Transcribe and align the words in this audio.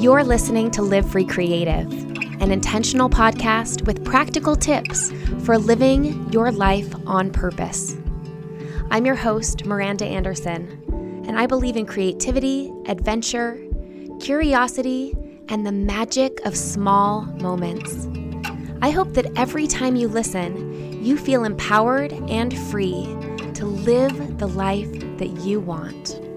You're 0.00 0.24
listening 0.24 0.70
to 0.70 0.82
Live 0.82 1.10
Free 1.10 1.26
Creative, 1.26 1.92
an 2.40 2.50
intentional 2.50 3.10
podcast 3.10 3.86
with 3.86 4.02
practical 4.02 4.56
tips 4.56 5.12
for 5.44 5.58
living 5.58 6.32
your 6.32 6.50
life 6.50 6.90
on 7.06 7.30
purpose. 7.30 7.98
I'm 8.90 9.04
your 9.04 9.14
host, 9.14 9.66
Miranda 9.66 10.06
Anderson, 10.06 11.22
and 11.28 11.38
I 11.38 11.44
believe 11.44 11.76
in 11.76 11.84
creativity, 11.84 12.72
adventure, 12.86 13.62
curiosity, 14.20 15.14
and 15.50 15.66
the 15.66 15.72
magic 15.72 16.40
of 16.46 16.56
small 16.56 17.26
moments. 17.42 18.08
I 18.80 18.88
hope 18.88 19.12
that 19.12 19.30
every 19.36 19.66
time 19.66 19.96
you 19.96 20.08
listen, 20.08 21.04
you 21.04 21.18
feel 21.18 21.44
empowered 21.44 22.14
and 22.30 22.58
free 22.70 23.04
to 23.52 23.66
live 23.66 24.38
the 24.38 24.48
life 24.48 24.90
that 25.18 25.44
you 25.44 25.60
want. 25.60 26.29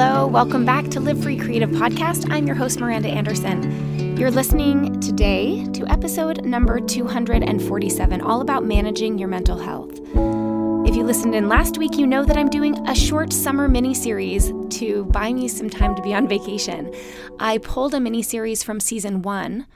Hello, 0.00 0.28
welcome 0.28 0.64
back 0.64 0.86
to 0.90 1.00
Live 1.00 1.20
Free 1.24 1.36
Creative 1.36 1.70
Podcast. 1.70 2.30
I'm 2.30 2.46
your 2.46 2.54
host, 2.54 2.78
Miranda 2.78 3.08
Anderson. 3.08 4.16
You're 4.16 4.30
listening 4.30 5.00
today 5.00 5.66
to 5.72 5.84
episode 5.88 6.44
number 6.44 6.78
247, 6.78 8.20
all 8.20 8.40
about 8.40 8.64
managing 8.64 9.18
your 9.18 9.26
mental 9.26 9.58
health. 9.58 9.98
If 10.86 10.94
you 10.94 11.02
listened 11.02 11.34
in 11.34 11.48
last 11.48 11.78
week, 11.78 11.98
you 11.98 12.06
know 12.06 12.24
that 12.24 12.36
I'm 12.36 12.48
doing 12.48 12.78
a 12.86 12.94
short 12.94 13.32
summer 13.32 13.66
mini 13.66 13.92
series 13.92 14.52
to 14.78 15.04
buy 15.06 15.32
me 15.32 15.48
some 15.48 15.68
time 15.68 15.96
to 15.96 16.02
be 16.02 16.14
on 16.14 16.28
vacation. 16.28 16.94
I 17.40 17.58
pulled 17.58 17.92
a 17.92 17.98
mini 17.98 18.22
series 18.22 18.62
from 18.62 18.78
season 18.78 19.22
one 19.22 19.66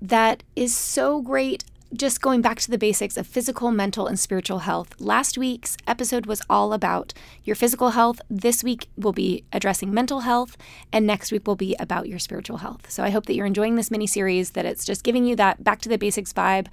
that 0.00 0.44
is 0.54 0.72
so 0.72 1.20
great 1.20 1.64
just 1.94 2.20
going 2.20 2.42
back 2.42 2.60
to 2.60 2.70
the 2.70 2.78
basics 2.78 3.16
of 3.16 3.26
physical, 3.26 3.70
mental, 3.70 4.06
and 4.06 4.18
spiritual 4.18 4.60
health. 4.60 4.94
Last 5.00 5.38
week's 5.38 5.76
episode 5.86 6.26
was 6.26 6.42
all 6.50 6.72
about 6.72 7.14
your 7.44 7.56
physical 7.56 7.90
health. 7.90 8.20
This 8.28 8.62
week 8.62 8.88
will 8.96 9.12
be 9.12 9.44
addressing 9.52 9.92
mental 9.92 10.20
health, 10.20 10.56
and 10.92 11.06
next 11.06 11.32
week 11.32 11.46
will 11.46 11.56
be 11.56 11.74
about 11.80 12.08
your 12.08 12.18
spiritual 12.18 12.58
health. 12.58 12.90
So 12.90 13.02
I 13.02 13.10
hope 13.10 13.26
that 13.26 13.34
you're 13.34 13.46
enjoying 13.46 13.76
this 13.76 13.90
mini 13.90 14.06
series, 14.06 14.50
that 14.50 14.66
it's 14.66 14.84
just 14.84 15.02
giving 15.02 15.24
you 15.24 15.34
that 15.36 15.64
back 15.64 15.80
to 15.82 15.88
the 15.88 15.98
basics 15.98 16.32
vibe, 16.32 16.66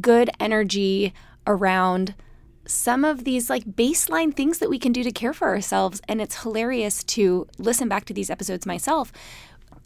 good 0.00 0.30
energy 0.40 1.12
around 1.46 2.14
some 2.66 3.04
of 3.04 3.24
these 3.24 3.50
like 3.50 3.64
baseline 3.64 4.34
things 4.34 4.58
that 4.58 4.70
we 4.70 4.78
can 4.78 4.92
do 4.92 5.04
to 5.04 5.12
care 5.12 5.34
for 5.34 5.48
ourselves. 5.48 6.00
And 6.08 6.22
it's 6.22 6.42
hilarious 6.42 7.04
to 7.04 7.46
listen 7.58 7.88
back 7.88 8.06
to 8.06 8.14
these 8.14 8.30
episodes 8.30 8.64
myself 8.64 9.12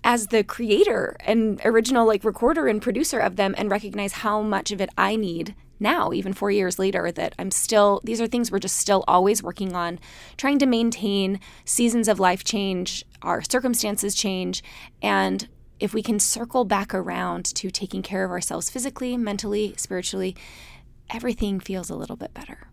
as 0.05 0.29
the 0.29 0.45
creator 0.45 1.17
and 1.21 1.61
original 1.65 2.07
like 2.07 2.25
recorder 2.25 2.67
and 2.67 2.81
producer 2.81 3.19
of 3.19 3.37
them 3.37 3.55
and 3.59 3.71
recognize 3.71 4.13
how 4.13 4.43
much 4.43 4.71
of 4.71 4.81
it 4.81 4.91
I 4.97 5.17
need 5.17 5.55
now, 5.81 6.13
even 6.13 6.33
four 6.33 6.51
years 6.51 6.79
later, 6.79 7.13
that 7.13 7.35
I'm 7.39 7.51
still, 7.51 8.01
these 8.03 8.21
are 8.21 8.27
things 8.27 8.51
we're 8.51 8.59
just 8.59 8.77
still 8.77 9.05
always 9.07 9.43
working 9.43 9.75
on, 9.75 9.99
trying 10.37 10.59
to 10.59 10.67
maintain. 10.67 11.41
Seasons 11.65 12.09
of 12.09 12.19
life 12.19 12.43
change, 12.43 13.05
our 13.23 13.43
circumstances 13.43 14.15
change. 14.15 14.63
And 15.03 15.49
if 15.79 15.95
we 15.95 16.03
can 16.03 16.19
circle 16.19 16.65
back 16.65 16.93
around 16.95 17.45
to 17.55 17.71
taking 17.71 18.03
care 18.03 18.25
of 18.25 18.31
ourselves 18.31 18.71
physically, 18.71 19.17
mentally, 19.17 19.75
spiritually, 19.77 20.35
everything 21.11 21.61
feels 21.61 21.91
a 21.91 21.97
little 21.97 22.17
bit 22.17 22.35
better. 22.35 22.68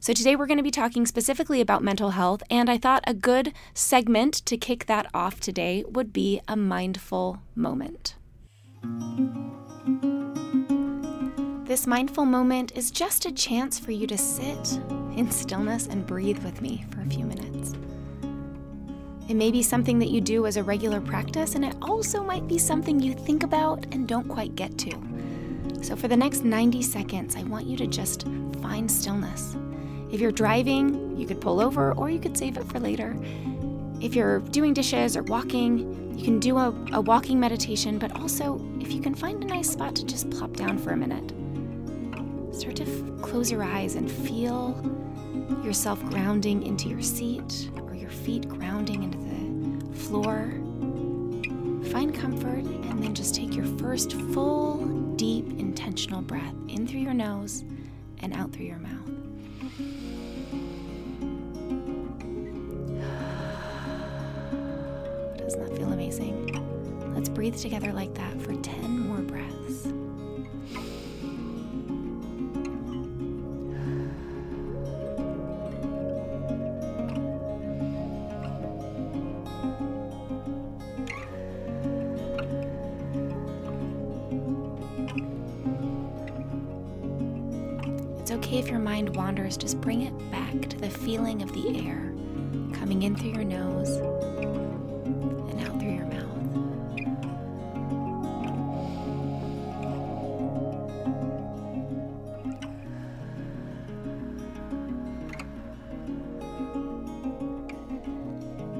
So, 0.00 0.12
today 0.12 0.36
we're 0.36 0.46
going 0.46 0.58
to 0.58 0.62
be 0.62 0.70
talking 0.70 1.06
specifically 1.06 1.60
about 1.60 1.82
mental 1.82 2.10
health, 2.10 2.42
and 2.50 2.70
I 2.70 2.78
thought 2.78 3.04
a 3.06 3.14
good 3.14 3.52
segment 3.74 4.34
to 4.46 4.56
kick 4.56 4.86
that 4.86 5.06
off 5.12 5.40
today 5.40 5.84
would 5.88 6.12
be 6.12 6.40
a 6.48 6.56
mindful 6.56 7.40
moment. 7.54 8.16
This 11.64 11.86
mindful 11.86 12.24
moment 12.24 12.72
is 12.76 12.90
just 12.90 13.26
a 13.26 13.32
chance 13.32 13.78
for 13.78 13.92
you 13.92 14.06
to 14.08 14.18
sit 14.18 14.80
in 15.16 15.30
stillness 15.30 15.86
and 15.86 16.04
breathe 16.04 16.42
with 16.42 16.60
me 16.60 16.84
for 16.90 17.00
a 17.00 17.06
few 17.06 17.24
minutes. 17.24 17.74
It 19.28 19.34
may 19.34 19.52
be 19.52 19.62
something 19.62 20.00
that 20.00 20.08
you 20.08 20.20
do 20.20 20.46
as 20.46 20.56
a 20.56 20.64
regular 20.64 21.00
practice, 21.00 21.54
and 21.54 21.64
it 21.64 21.76
also 21.80 22.24
might 22.24 22.48
be 22.48 22.58
something 22.58 22.98
you 22.98 23.14
think 23.14 23.44
about 23.44 23.86
and 23.92 24.08
don't 24.08 24.26
quite 24.26 24.56
get 24.56 24.76
to. 24.78 24.90
So, 25.82 25.94
for 25.94 26.08
the 26.08 26.16
next 26.16 26.42
90 26.42 26.82
seconds, 26.82 27.36
I 27.36 27.44
want 27.44 27.66
you 27.66 27.76
to 27.76 27.86
just 27.86 28.26
find 28.60 28.90
stillness. 28.90 29.54
If 30.12 30.20
you're 30.20 30.32
driving, 30.32 31.16
you 31.16 31.26
could 31.26 31.40
pull 31.40 31.60
over 31.60 31.92
or 31.92 32.10
you 32.10 32.18
could 32.18 32.36
save 32.36 32.56
it 32.56 32.64
for 32.64 32.80
later. 32.80 33.16
If 34.00 34.14
you're 34.14 34.40
doing 34.40 34.74
dishes 34.74 35.16
or 35.16 35.22
walking, 35.22 36.18
you 36.18 36.24
can 36.24 36.40
do 36.40 36.56
a, 36.56 36.74
a 36.92 37.00
walking 37.00 37.38
meditation, 37.38 37.98
but 37.98 38.18
also 38.18 38.60
if 38.80 38.92
you 38.92 39.00
can 39.00 39.14
find 39.14 39.42
a 39.44 39.46
nice 39.46 39.70
spot 39.70 39.94
to 39.96 40.04
just 40.04 40.30
plop 40.30 40.54
down 40.54 40.78
for 40.78 40.90
a 40.90 40.96
minute. 40.96 41.32
Start 42.54 42.76
to 42.76 42.84
f- 42.84 43.22
close 43.22 43.50
your 43.50 43.62
eyes 43.62 43.94
and 43.94 44.10
feel 44.10 44.74
yourself 45.64 46.02
grounding 46.06 46.64
into 46.64 46.88
your 46.88 47.02
seat 47.02 47.70
or 47.82 47.94
your 47.94 48.10
feet 48.10 48.48
grounding 48.48 49.02
into 49.02 49.18
the 49.18 49.96
floor. 49.96 50.50
Find 51.92 52.14
comfort 52.14 52.64
and 52.64 53.02
then 53.02 53.14
just 53.14 53.34
take 53.34 53.54
your 53.54 53.66
first 53.78 54.12
full, 54.32 54.78
deep, 55.16 55.46
intentional 55.58 56.22
breath 56.22 56.54
in 56.68 56.86
through 56.86 57.00
your 57.00 57.14
nose 57.14 57.64
and 58.18 58.34
out 58.34 58.52
through 58.52 58.66
your 58.66 58.78
mouth. 58.78 59.19
Doesn't 65.36 65.60
that 65.60 65.76
feel 65.76 65.92
amazing? 65.92 66.46
Let's 67.14 67.28
breathe 67.28 67.56
together 67.56 67.92
like 67.92 68.14
that 68.14 68.40
for 68.40 68.49
It's 88.30 88.46
okay 88.46 88.58
if 88.60 88.68
your 88.68 88.78
mind 88.78 89.16
wanders, 89.16 89.56
just 89.56 89.80
bring 89.80 90.02
it 90.02 90.16
back 90.30 90.68
to 90.68 90.76
the 90.78 90.88
feeling 90.88 91.42
of 91.42 91.52
the 91.52 91.84
air 91.84 92.14
coming 92.78 93.02
in 93.02 93.16
through 93.16 93.32
your 93.32 93.42
nose 93.42 93.96
and 93.96 95.60
out 95.66 95.80
through 95.80 95.96
your 95.96 96.06
mouth. 96.06 96.26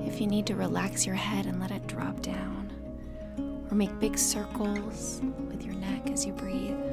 If 0.06 0.20
you 0.20 0.28
need 0.28 0.46
to 0.46 0.54
relax 0.54 1.04
your 1.04 1.16
head 1.16 1.46
and 1.46 1.58
let 1.58 1.72
it 1.72 1.88
drop 1.88 2.22
down, 2.22 2.70
or 3.68 3.74
make 3.74 3.98
big 3.98 4.16
circles 4.16 5.20
with 5.48 5.64
your 5.64 5.74
neck 5.74 6.08
as 6.08 6.24
you 6.24 6.32
breathe. 6.34 6.89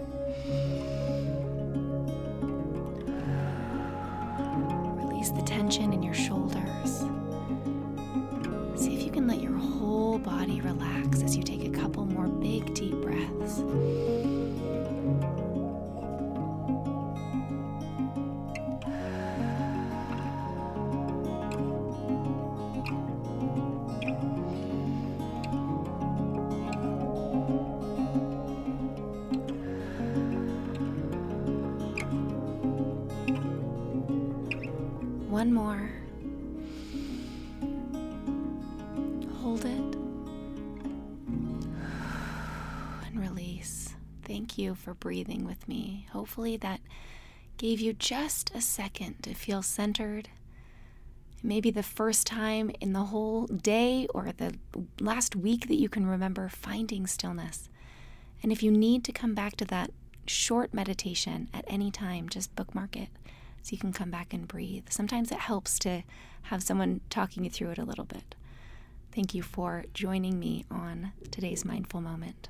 The 5.37 5.43
tension 5.43 5.93
in 5.93 6.01
your 6.01 6.15
shoulders. 6.15 7.03
For 44.77 44.93
breathing 44.93 45.45
with 45.45 45.67
me. 45.67 46.07
Hopefully, 46.11 46.57
that 46.57 46.81
gave 47.57 47.79
you 47.79 47.93
just 47.93 48.51
a 48.53 48.61
second 48.61 49.23
to 49.23 49.33
feel 49.33 49.61
centered. 49.61 50.29
Maybe 51.43 51.71
the 51.71 51.83
first 51.83 52.27
time 52.27 52.71
in 52.79 52.93
the 52.93 53.05
whole 53.05 53.47
day 53.47 54.07
or 54.13 54.31
the 54.31 54.55
last 54.99 55.35
week 55.35 55.67
that 55.67 55.79
you 55.79 55.89
can 55.89 56.05
remember 56.05 56.49
finding 56.49 57.07
stillness. 57.07 57.69
And 58.43 58.51
if 58.51 58.61
you 58.61 58.71
need 58.71 59.03
to 59.05 59.11
come 59.11 59.33
back 59.33 59.55
to 59.57 59.65
that 59.65 59.91
short 60.25 60.73
meditation 60.73 61.49
at 61.53 61.65
any 61.67 61.91
time, 61.91 62.29
just 62.29 62.55
bookmark 62.55 62.95
it 62.95 63.09
so 63.61 63.71
you 63.71 63.77
can 63.77 63.93
come 63.93 64.11
back 64.11 64.33
and 64.33 64.47
breathe. 64.47 64.85
Sometimes 64.89 65.31
it 65.31 65.39
helps 65.39 65.77
to 65.79 66.03
have 66.43 66.63
someone 66.63 67.01
talking 67.09 67.43
you 67.43 67.49
through 67.49 67.71
it 67.71 67.77
a 67.77 67.85
little 67.85 68.05
bit. 68.05 68.35
Thank 69.11 69.33
you 69.33 69.41
for 69.41 69.85
joining 69.93 70.39
me 70.39 70.65
on 70.69 71.11
today's 71.31 71.65
mindful 71.65 72.01
moment. 72.01 72.49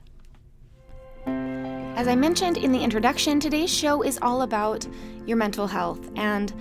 As 1.97 2.07
I 2.07 2.15
mentioned 2.15 2.57
in 2.57 2.71
the 2.71 2.79
introduction, 2.79 3.39
today's 3.39 3.73
show 3.73 4.03
is 4.03 4.19
all 4.21 4.43
about 4.43 4.87
your 5.25 5.35
mental 5.35 5.65
health, 5.65 6.11
and 6.15 6.53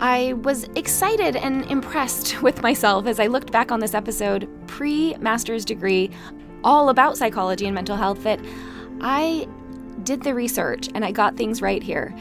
I 0.00 0.32
was 0.32 0.64
excited 0.74 1.36
and 1.36 1.64
impressed 1.70 2.42
with 2.42 2.62
myself 2.62 3.06
as 3.06 3.20
I 3.20 3.28
looked 3.28 3.52
back 3.52 3.70
on 3.70 3.78
this 3.78 3.94
episode 3.94 4.50
pre 4.66 5.14
master's 5.20 5.64
degree, 5.64 6.10
all 6.64 6.88
about 6.88 7.16
psychology 7.16 7.66
and 7.66 7.76
mental 7.76 7.94
health, 7.94 8.24
that 8.24 8.40
I 9.00 9.46
did 10.02 10.24
the 10.24 10.34
research 10.34 10.88
and 10.96 11.04
I 11.04 11.12
got 11.12 11.36
things 11.36 11.62
right 11.62 11.80
here. 11.80 12.12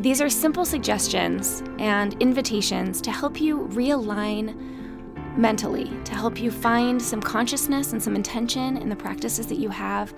These 0.00 0.20
are 0.20 0.28
simple 0.28 0.64
suggestions 0.64 1.62
and 1.78 2.20
invitations 2.20 3.00
to 3.02 3.12
help 3.12 3.40
you 3.40 3.68
realign 3.68 4.56
mentally, 5.38 5.92
to 6.02 6.14
help 6.16 6.40
you 6.40 6.50
find 6.50 7.00
some 7.00 7.20
consciousness 7.20 7.92
and 7.92 8.02
some 8.02 8.16
intention 8.16 8.76
in 8.76 8.88
the 8.88 8.96
practices 8.96 9.46
that 9.46 9.58
you 9.58 9.68
have, 9.68 10.12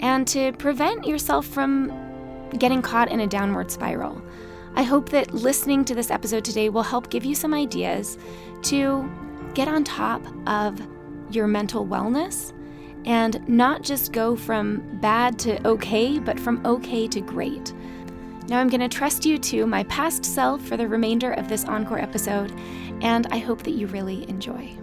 and 0.00 0.26
to 0.28 0.52
prevent 0.52 1.06
yourself 1.06 1.46
from 1.46 1.92
getting 2.58 2.82
caught 2.82 3.10
in 3.10 3.20
a 3.20 3.26
downward 3.26 3.70
spiral. 3.70 4.20
I 4.74 4.82
hope 4.82 5.08
that 5.10 5.32
listening 5.32 5.84
to 5.86 5.94
this 5.94 6.10
episode 6.10 6.44
today 6.44 6.68
will 6.68 6.82
help 6.82 7.10
give 7.10 7.24
you 7.24 7.34
some 7.34 7.54
ideas 7.54 8.18
to 8.62 9.10
get 9.54 9.68
on 9.68 9.84
top 9.84 10.22
of 10.46 10.80
your 11.30 11.46
mental 11.46 11.86
wellness 11.86 12.52
and 13.04 13.46
not 13.48 13.82
just 13.82 14.12
go 14.12 14.36
from 14.36 14.82
bad 15.00 15.38
to 15.40 15.66
okay, 15.66 16.18
but 16.18 16.38
from 16.38 16.64
okay 16.66 17.08
to 17.08 17.20
great. 17.20 17.72
Now, 18.48 18.58
I'm 18.58 18.68
going 18.68 18.80
to 18.80 18.88
trust 18.88 19.24
you 19.24 19.38
to 19.38 19.66
my 19.66 19.84
past 19.84 20.24
self 20.24 20.60
for 20.62 20.76
the 20.76 20.88
remainder 20.88 21.32
of 21.32 21.48
this 21.48 21.64
encore 21.64 22.00
episode, 22.00 22.52
and 23.00 23.26
I 23.30 23.38
hope 23.38 23.62
that 23.62 23.72
you 23.72 23.86
really 23.86 24.28
enjoy. 24.28 24.76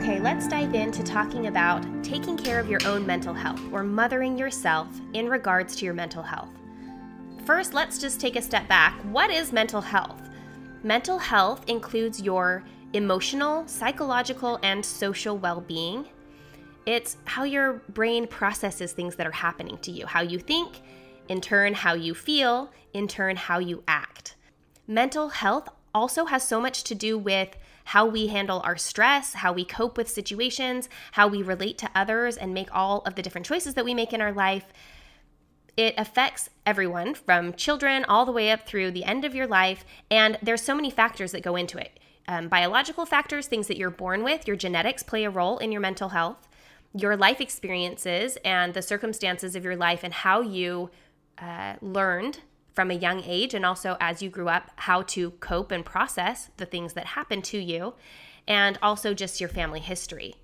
Okay, 0.00 0.18
let's 0.18 0.48
dive 0.48 0.74
into 0.74 1.02
talking 1.02 1.48
about 1.48 1.84
taking 2.02 2.34
care 2.34 2.58
of 2.58 2.70
your 2.70 2.80
own 2.86 3.06
mental 3.06 3.34
health 3.34 3.60
or 3.70 3.82
mothering 3.82 4.38
yourself 4.38 4.88
in 5.12 5.28
regards 5.28 5.76
to 5.76 5.84
your 5.84 5.92
mental 5.92 6.22
health. 6.22 6.48
First, 7.44 7.74
let's 7.74 7.98
just 7.98 8.18
take 8.18 8.34
a 8.34 8.40
step 8.40 8.66
back. 8.66 8.98
What 9.12 9.30
is 9.30 9.52
mental 9.52 9.82
health? 9.82 10.18
Mental 10.82 11.18
health 11.18 11.68
includes 11.68 12.18
your 12.18 12.64
emotional, 12.94 13.68
psychological, 13.68 14.58
and 14.62 14.82
social 14.82 15.36
well 15.36 15.60
being. 15.60 16.06
It's 16.86 17.18
how 17.26 17.44
your 17.44 17.74
brain 17.90 18.26
processes 18.26 18.92
things 18.92 19.16
that 19.16 19.26
are 19.26 19.30
happening 19.30 19.76
to 19.82 19.90
you, 19.90 20.06
how 20.06 20.22
you 20.22 20.38
think, 20.38 20.80
in 21.28 21.42
turn, 21.42 21.74
how 21.74 21.92
you 21.92 22.14
feel, 22.14 22.72
in 22.94 23.06
turn, 23.06 23.36
how 23.36 23.58
you 23.58 23.84
act. 23.86 24.36
Mental 24.86 25.28
health 25.28 25.68
also 25.94 26.24
has 26.24 26.42
so 26.42 26.58
much 26.58 26.84
to 26.84 26.94
do 26.94 27.18
with 27.18 27.54
how 27.84 28.06
we 28.06 28.28
handle 28.28 28.60
our 28.64 28.76
stress, 28.76 29.34
how 29.34 29.52
we 29.52 29.64
cope 29.64 29.96
with 29.96 30.08
situations, 30.08 30.88
how 31.12 31.28
we 31.28 31.42
relate 31.42 31.78
to 31.78 31.90
others, 31.94 32.36
and 32.36 32.54
make 32.54 32.68
all 32.72 33.02
of 33.06 33.14
the 33.14 33.22
different 33.22 33.46
choices 33.46 33.74
that 33.74 33.84
we 33.84 33.94
make 33.94 34.12
in 34.12 34.20
our 34.20 34.32
life. 34.32 34.66
It 35.76 35.94
affects 35.96 36.50
everyone 36.66 37.14
from 37.14 37.54
children 37.54 38.04
all 38.04 38.26
the 38.26 38.32
way 38.32 38.50
up 38.50 38.66
through 38.66 38.90
the 38.90 39.04
end 39.04 39.24
of 39.24 39.34
your 39.34 39.46
life, 39.46 39.84
and 40.10 40.38
there's 40.42 40.62
so 40.62 40.74
many 40.74 40.90
factors 40.90 41.32
that 41.32 41.42
go 41.42 41.56
into 41.56 41.78
it. 41.78 41.98
Um, 42.28 42.48
biological 42.48 43.06
factors, 43.06 43.46
things 43.46 43.66
that 43.68 43.76
you're 43.76 43.90
born 43.90 44.22
with, 44.22 44.46
your 44.46 44.56
genetics 44.56 45.02
play 45.02 45.24
a 45.24 45.30
role 45.30 45.58
in 45.58 45.72
your 45.72 45.80
mental 45.80 46.10
health, 46.10 46.48
your 46.94 47.16
life 47.16 47.40
experiences 47.40 48.36
and 48.44 48.74
the 48.74 48.82
circumstances 48.82 49.56
of 49.56 49.64
your 49.64 49.76
life, 49.76 50.04
and 50.04 50.12
how 50.12 50.40
you 50.40 50.90
uh, 51.38 51.74
learned 51.80 52.40
from 52.74 52.90
a 52.90 52.94
young 52.94 53.22
age, 53.24 53.54
and 53.54 53.66
also 53.66 53.96
as 54.00 54.22
you 54.22 54.30
grew 54.30 54.48
up, 54.48 54.70
how 54.76 55.02
to 55.02 55.32
cope 55.32 55.72
and 55.72 55.84
process 55.84 56.50
the 56.56 56.66
things 56.66 56.92
that 56.94 57.06
happened 57.06 57.44
to 57.44 57.58
you, 57.58 57.94
and 58.46 58.78
also 58.82 59.14
just 59.14 59.40
your 59.40 59.48
family 59.48 59.80
history. 59.80 60.34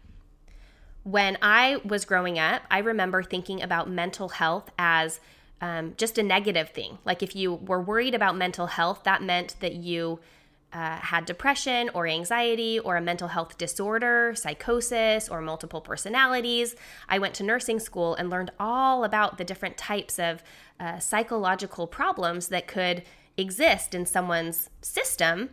When 1.02 1.38
I 1.40 1.80
was 1.84 2.04
growing 2.04 2.38
up, 2.38 2.62
I 2.70 2.78
remember 2.78 3.22
thinking 3.22 3.62
about 3.62 3.88
mental 3.88 4.30
health 4.30 4.70
as 4.78 5.20
um, 5.60 5.94
just 5.96 6.18
a 6.18 6.22
negative 6.22 6.70
thing. 6.70 6.98
Like 7.04 7.22
if 7.22 7.36
you 7.36 7.54
were 7.54 7.80
worried 7.80 8.14
about 8.14 8.36
mental 8.36 8.66
health, 8.66 9.02
that 9.04 9.22
meant 9.22 9.56
that 9.60 9.74
you 9.74 10.20
uh, 10.72 10.96
had 10.96 11.24
depression 11.24 11.90
or 11.94 12.06
anxiety 12.06 12.78
or 12.78 12.96
a 12.96 13.00
mental 13.00 13.28
health 13.28 13.56
disorder, 13.56 14.34
psychosis, 14.34 15.28
or 15.28 15.40
multiple 15.40 15.80
personalities. 15.80 16.74
I 17.08 17.18
went 17.18 17.34
to 17.34 17.42
nursing 17.42 17.80
school 17.80 18.14
and 18.14 18.28
learned 18.28 18.50
all 18.58 19.04
about 19.04 19.38
the 19.38 19.44
different 19.44 19.76
types 19.76 20.18
of 20.18 20.42
uh, 20.78 20.98
psychological 20.98 21.86
problems 21.86 22.48
that 22.48 22.66
could 22.66 23.02
exist 23.36 23.94
in 23.94 24.06
someone's 24.06 24.70
system 24.82 25.50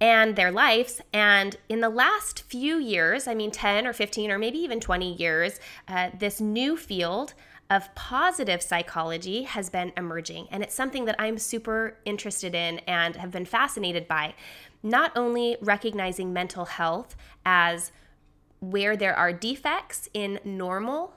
and 0.00 0.36
their 0.36 0.50
lives. 0.50 1.00
And 1.12 1.56
in 1.68 1.80
the 1.80 1.88
last 1.88 2.42
few 2.42 2.78
years, 2.78 3.26
I 3.26 3.34
mean, 3.34 3.50
10 3.50 3.86
or 3.86 3.92
15 3.92 4.30
or 4.30 4.38
maybe 4.38 4.58
even 4.58 4.80
20 4.80 5.14
years, 5.14 5.58
uh, 5.88 6.10
this 6.18 6.40
new 6.40 6.76
field 6.76 7.34
of 7.68 7.92
positive 7.94 8.62
psychology 8.62 9.42
has 9.42 9.70
been 9.70 9.92
emerging. 9.96 10.46
And 10.50 10.62
it's 10.62 10.74
something 10.74 11.04
that 11.06 11.16
I'm 11.18 11.38
super 11.38 11.98
interested 12.04 12.54
in 12.54 12.78
and 12.80 13.16
have 13.16 13.30
been 13.30 13.44
fascinated 13.44 14.06
by. 14.06 14.34
Not 14.82 15.12
only 15.16 15.56
recognizing 15.60 16.32
mental 16.32 16.66
health 16.66 17.16
as 17.44 17.90
where 18.60 18.96
there 18.96 19.14
are 19.14 19.32
defects 19.32 20.08
in 20.14 20.38
normal, 20.44 21.14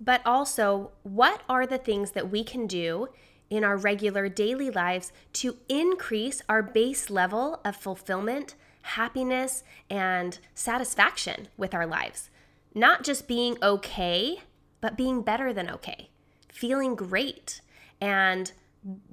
but 0.00 0.20
also 0.26 0.90
what 1.02 1.42
are 1.48 1.66
the 1.66 1.78
things 1.78 2.10
that 2.12 2.30
we 2.30 2.44
can 2.44 2.66
do 2.66 3.08
in 3.48 3.62
our 3.62 3.76
regular 3.76 4.28
daily 4.28 4.70
lives 4.70 5.12
to 5.32 5.56
increase 5.68 6.42
our 6.48 6.62
base 6.62 7.10
level 7.10 7.60
of 7.64 7.76
fulfillment, 7.76 8.56
happiness, 8.82 9.62
and 9.88 10.38
satisfaction 10.54 11.48
with 11.56 11.72
our 11.72 11.86
lives. 11.86 12.28
Not 12.74 13.04
just 13.04 13.28
being 13.28 13.56
okay 13.62 14.40
but 14.80 14.96
being 14.96 15.22
better 15.22 15.52
than 15.52 15.70
okay, 15.70 16.10
feeling 16.48 16.94
great. 16.94 17.60
And 18.00 18.52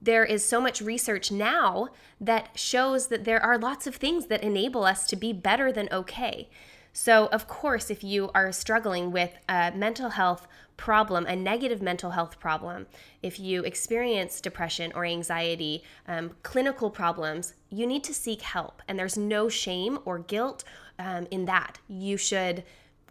there 0.01 0.23
is 0.23 0.45
so 0.45 0.61
much 0.61 0.81
research 0.81 1.31
now 1.31 1.89
that 2.21 2.49
shows 2.55 3.07
that 3.07 3.23
there 3.25 3.41
are 3.41 3.57
lots 3.57 3.87
of 3.87 3.95
things 3.95 4.27
that 4.27 4.43
enable 4.43 4.83
us 4.83 5.07
to 5.07 5.15
be 5.15 5.33
better 5.33 5.71
than 5.71 5.89
okay. 5.91 6.49
So, 6.95 7.25
of 7.27 7.47
course, 7.47 7.89
if 7.89 8.03
you 8.03 8.29
are 8.35 8.51
struggling 8.51 9.11
with 9.11 9.33
a 9.49 9.71
mental 9.75 10.09
health 10.09 10.47
problem, 10.77 11.25
a 11.25 11.35
negative 11.35 11.81
mental 11.81 12.11
health 12.11 12.39
problem, 12.39 12.85
if 13.23 13.39
you 13.39 13.63
experience 13.63 14.39
depression 14.39 14.91
or 14.93 15.03
anxiety, 15.03 15.83
um, 16.07 16.31
clinical 16.43 16.91
problems, 16.91 17.55
you 17.71 17.87
need 17.87 18.03
to 18.03 18.13
seek 18.13 18.43
help. 18.43 18.83
And 18.87 18.99
there's 18.99 19.17
no 19.17 19.49
shame 19.49 19.97
or 20.05 20.19
guilt 20.19 20.63
um, 20.99 21.27
in 21.31 21.45
that. 21.45 21.79
You 21.87 22.17
should 22.17 22.63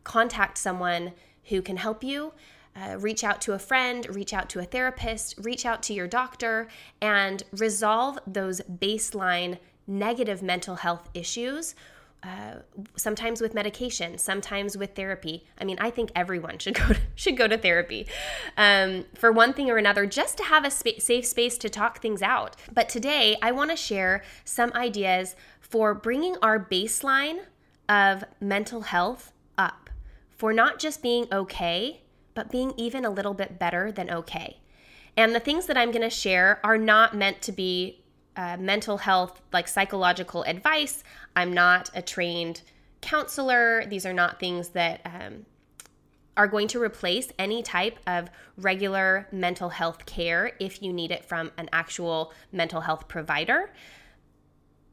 contact 0.04 0.58
someone 0.58 1.12
who 1.44 1.62
can 1.62 1.76
help 1.76 2.04
you. 2.04 2.32
Uh, 2.74 2.96
reach 2.98 3.22
out 3.22 3.40
to 3.42 3.52
a 3.52 3.58
friend, 3.58 4.06
reach 4.14 4.32
out 4.32 4.48
to 4.48 4.58
a 4.58 4.64
therapist, 4.64 5.34
reach 5.38 5.66
out 5.66 5.82
to 5.82 5.92
your 5.92 6.06
doctor, 6.06 6.68
and 7.02 7.42
resolve 7.52 8.18
those 8.26 8.62
baseline 8.62 9.58
negative 9.86 10.42
mental 10.42 10.76
health 10.76 11.10
issues. 11.12 11.74
Uh, 12.22 12.60
sometimes 12.96 13.40
with 13.40 13.52
medication, 13.52 14.16
sometimes 14.16 14.78
with 14.78 14.94
therapy. 14.94 15.44
I 15.58 15.64
mean, 15.64 15.76
I 15.80 15.90
think 15.90 16.12
everyone 16.14 16.58
should 16.58 16.74
go 16.78 16.86
to, 16.92 17.00
should 17.16 17.36
go 17.36 17.48
to 17.48 17.58
therapy 17.58 18.06
um, 18.56 19.04
for 19.14 19.32
one 19.32 19.52
thing 19.52 19.70
or 19.70 19.76
another, 19.76 20.06
just 20.06 20.38
to 20.38 20.44
have 20.44 20.64
a 20.64 20.70
sp- 20.70 21.00
safe 21.00 21.26
space 21.26 21.58
to 21.58 21.68
talk 21.68 22.00
things 22.00 22.22
out. 22.22 22.54
But 22.72 22.88
today, 22.88 23.36
I 23.42 23.50
want 23.50 23.70
to 23.70 23.76
share 23.76 24.22
some 24.44 24.72
ideas 24.72 25.34
for 25.60 25.94
bringing 25.94 26.36
our 26.42 26.64
baseline 26.64 27.40
of 27.88 28.24
mental 28.40 28.82
health 28.82 29.31
for 30.42 30.52
not 30.52 30.80
just 30.80 31.02
being 31.02 31.28
okay, 31.30 32.00
but 32.34 32.50
being 32.50 32.74
even 32.76 33.04
a 33.04 33.10
little 33.10 33.32
bit 33.32 33.60
better 33.60 33.92
than 33.92 34.10
okay. 34.10 34.58
And 35.16 35.36
the 35.36 35.38
things 35.38 35.66
that 35.66 35.76
I'm 35.76 35.92
going 35.92 36.02
to 36.02 36.10
share 36.10 36.58
are 36.64 36.76
not 36.76 37.14
meant 37.14 37.40
to 37.42 37.52
be 37.52 38.02
uh, 38.34 38.56
mental 38.56 38.96
health, 38.96 39.40
like 39.52 39.68
psychological 39.68 40.42
advice. 40.42 41.04
I'm 41.36 41.52
not 41.52 41.90
a 41.94 42.02
trained 42.02 42.62
counselor. 43.00 43.86
These 43.86 44.04
are 44.04 44.12
not 44.12 44.40
things 44.40 44.70
that 44.70 45.02
um, 45.04 45.46
are 46.36 46.48
going 46.48 46.66
to 46.66 46.82
replace 46.82 47.28
any 47.38 47.62
type 47.62 48.00
of 48.08 48.28
regular 48.56 49.28
mental 49.30 49.68
health 49.68 50.06
care 50.06 50.56
if 50.58 50.82
you 50.82 50.92
need 50.92 51.12
it 51.12 51.24
from 51.24 51.52
an 51.56 51.68
actual 51.72 52.32
mental 52.50 52.80
health 52.80 53.06
provider. 53.06 53.70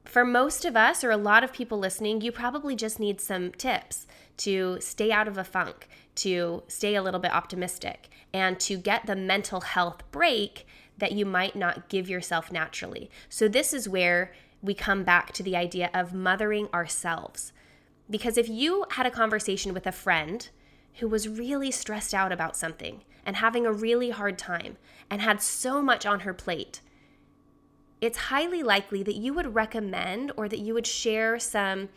For 0.09 0.25
most 0.25 0.65
of 0.65 0.75
us, 0.75 1.03
or 1.03 1.11
a 1.11 1.17
lot 1.17 1.43
of 1.43 1.53
people 1.53 1.77
listening, 1.77 2.21
you 2.21 2.31
probably 2.31 2.75
just 2.75 2.99
need 2.99 3.21
some 3.21 3.51
tips 3.51 4.07
to 4.37 4.79
stay 4.81 5.11
out 5.11 5.27
of 5.27 5.37
a 5.37 5.43
funk, 5.43 5.87
to 6.15 6.63
stay 6.67 6.95
a 6.95 7.03
little 7.03 7.19
bit 7.19 7.31
optimistic, 7.31 8.09
and 8.33 8.59
to 8.61 8.75
get 8.75 9.05
the 9.05 9.15
mental 9.15 9.61
health 9.61 10.01
break 10.09 10.65
that 10.97 11.11
you 11.11 11.27
might 11.27 11.55
not 11.55 11.89
give 11.89 12.09
yourself 12.09 12.51
naturally. 12.51 13.11
So, 13.29 13.47
this 13.47 13.71
is 13.71 13.87
where 13.87 14.33
we 14.63 14.73
come 14.73 15.03
back 15.03 15.31
to 15.33 15.43
the 15.43 15.55
idea 15.55 15.91
of 15.93 16.11
mothering 16.11 16.69
ourselves. 16.73 17.53
Because 18.09 18.35
if 18.35 18.49
you 18.49 18.85
had 18.93 19.05
a 19.05 19.11
conversation 19.11 19.75
with 19.75 19.85
a 19.85 19.91
friend 19.91 20.49
who 20.95 21.07
was 21.07 21.29
really 21.29 21.69
stressed 21.69 22.15
out 22.15 22.31
about 22.31 22.57
something 22.57 23.03
and 23.27 23.35
having 23.35 23.67
a 23.67 23.71
really 23.71 24.09
hard 24.09 24.39
time 24.39 24.77
and 25.07 25.21
had 25.21 25.39
so 25.39 25.83
much 25.83 26.03
on 26.07 26.21
her 26.21 26.33
plate, 26.33 26.81
it's 28.01 28.17
highly 28.17 28.63
likely 28.63 29.03
that 29.03 29.15
you 29.15 29.33
would 29.33 29.55
recommend 29.55 30.31
or 30.37 30.47
that 30.47 30.59
you 30.59 30.73
would 30.73 30.87
share 30.87 31.39
some 31.39 31.89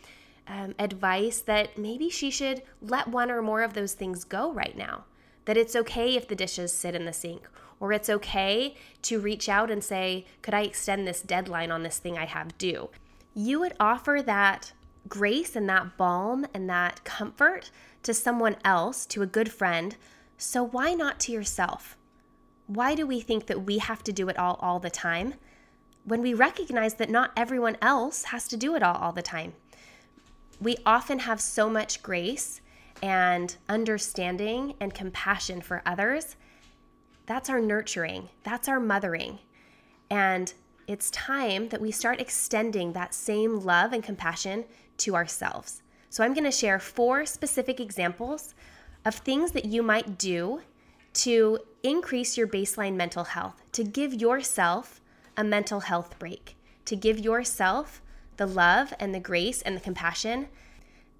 um, 0.48 0.74
advice 0.78 1.40
that 1.40 1.78
maybe 1.78 2.10
she 2.10 2.30
should 2.30 2.62
let 2.80 3.08
one 3.08 3.30
or 3.30 3.42
more 3.42 3.62
of 3.62 3.74
those 3.74 3.94
things 3.94 4.24
go 4.24 4.52
right 4.52 4.76
now. 4.76 5.04
That 5.44 5.56
it's 5.56 5.76
okay 5.76 6.16
if 6.16 6.28
the 6.28 6.34
dishes 6.34 6.72
sit 6.72 6.94
in 6.94 7.04
the 7.04 7.12
sink, 7.12 7.48
or 7.80 7.92
it's 7.92 8.08
okay 8.08 8.76
to 9.02 9.20
reach 9.20 9.48
out 9.48 9.70
and 9.70 9.82
say, 9.82 10.26
Could 10.40 10.54
I 10.54 10.62
extend 10.62 11.06
this 11.06 11.20
deadline 11.20 11.72
on 11.72 11.82
this 11.82 11.98
thing 11.98 12.16
I 12.16 12.26
have 12.26 12.56
due? 12.58 12.90
You 13.34 13.60
would 13.60 13.74
offer 13.80 14.22
that 14.24 14.72
grace 15.08 15.56
and 15.56 15.68
that 15.68 15.96
balm 15.96 16.46
and 16.54 16.68
that 16.70 17.02
comfort 17.04 17.70
to 18.04 18.14
someone 18.14 18.56
else, 18.64 19.04
to 19.06 19.22
a 19.22 19.26
good 19.26 19.50
friend. 19.50 19.96
So 20.36 20.62
why 20.62 20.94
not 20.94 21.18
to 21.20 21.32
yourself? 21.32 21.96
Why 22.66 22.94
do 22.94 23.06
we 23.06 23.20
think 23.20 23.46
that 23.46 23.64
we 23.64 23.78
have 23.78 24.04
to 24.04 24.12
do 24.12 24.28
it 24.28 24.38
all 24.38 24.58
all 24.60 24.78
the 24.78 24.90
time? 24.90 25.34
When 26.04 26.20
we 26.20 26.34
recognize 26.34 26.94
that 26.94 27.10
not 27.10 27.32
everyone 27.36 27.76
else 27.80 28.24
has 28.24 28.48
to 28.48 28.56
do 28.56 28.74
it 28.74 28.82
all 28.82 28.96
all 28.96 29.12
the 29.12 29.22
time. 29.22 29.54
We 30.60 30.76
often 30.86 31.20
have 31.20 31.40
so 31.40 31.68
much 31.68 32.02
grace 32.02 32.60
and 33.02 33.56
understanding 33.68 34.74
and 34.80 34.94
compassion 34.94 35.60
for 35.60 35.82
others. 35.84 36.36
That's 37.26 37.50
our 37.50 37.60
nurturing, 37.60 38.28
that's 38.42 38.68
our 38.68 38.80
mothering. 38.80 39.38
And 40.10 40.52
it's 40.86 41.10
time 41.10 41.68
that 41.68 41.80
we 41.80 41.90
start 41.90 42.20
extending 42.20 42.92
that 42.92 43.14
same 43.14 43.60
love 43.60 43.92
and 43.92 44.02
compassion 44.02 44.64
to 44.98 45.14
ourselves. 45.14 45.82
So, 46.10 46.22
I'm 46.22 46.34
going 46.34 46.44
to 46.44 46.50
share 46.50 46.78
four 46.78 47.24
specific 47.24 47.80
examples 47.80 48.54
of 49.04 49.14
things 49.14 49.52
that 49.52 49.64
you 49.64 49.82
might 49.82 50.18
do 50.18 50.60
to 51.14 51.58
increase 51.82 52.36
your 52.36 52.46
baseline 52.46 52.94
mental 52.94 53.24
health, 53.24 53.62
to 53.72 53.84
give 53.84 54.14
yourself 54.14 55.00
a 55.36 55.44
mental 55.44 55.80
health 55.80 56.18
break, 56.18 56.56
to 56.84 56.96
give 56.96 57.18
yourself 57.18 58.02
the 58.36 58.46
love 58.46 58.92
and 58.98 59.14
the 59.14 59.20
grace 59.20 59.62
and 59.62 59.76
the 59.76 59.80
compassion 59.80 60.48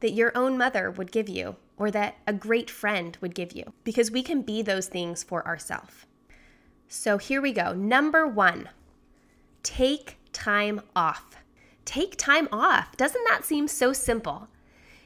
that 0.01 0.13
your 0.13 0.37
own 0.37 0.59
mother 0.59 0.91
would 0.91 1.13
give 1.13 1.29
you 1.29 1.57
or 1.77 1.91
that 1.91 2.17
a 2.27 2.33
great 2.33 2.71
friend 2.71 3.17
would 3.21 3.35
give 3.35 3.53
you, 3.53 3.73
because 3.85 4.11
we 4.11 4.23
can 4.23 4.43
be 4.43 4.63
those 4.63 4.87
things 4.87 5.23
for 5.23 5.47
ourselves. 5.47 6.07
So 6.89 7.19
here 7.19 7.41
we 7.41 7.53
go. 7.53 7.73
Number 7.73 8.27
one, 8.27 8.69
take 9.63 10.19
time 10.33 10.83
off. 10.95 11.37
Take 11.85 12.17
time 12.17 12.49
off. 12.53 12.97
Doesn't 12.97 13.25
that 13.29 13.45
seem 13.45 13.67
so 13.67 13.93
simple? 13.93 14.49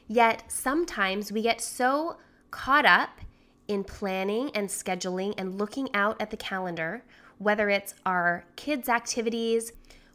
Yet 0.07 0.43
sometimes 0.47 1.31
we 1.31 1.41
get 1.41 1.61
so 1.61 2.17
caught 2.51 2.85
up 2.85 3.21
in 3.67 3.83
planning 3.83 4.51
and 4.53 4.69
scheduling 4.69 5.33
and 5.37 5.57
looking 5.57 5.93
out 5.93 6.21
at 6.21 6.31
the 6.31 6.37
calendar 6.37 7.03
whether 7.37 7.69
it's 7.69 7.93
our 8.05 8.45
kids' 8.55 8.89
activities, 8.89 9.71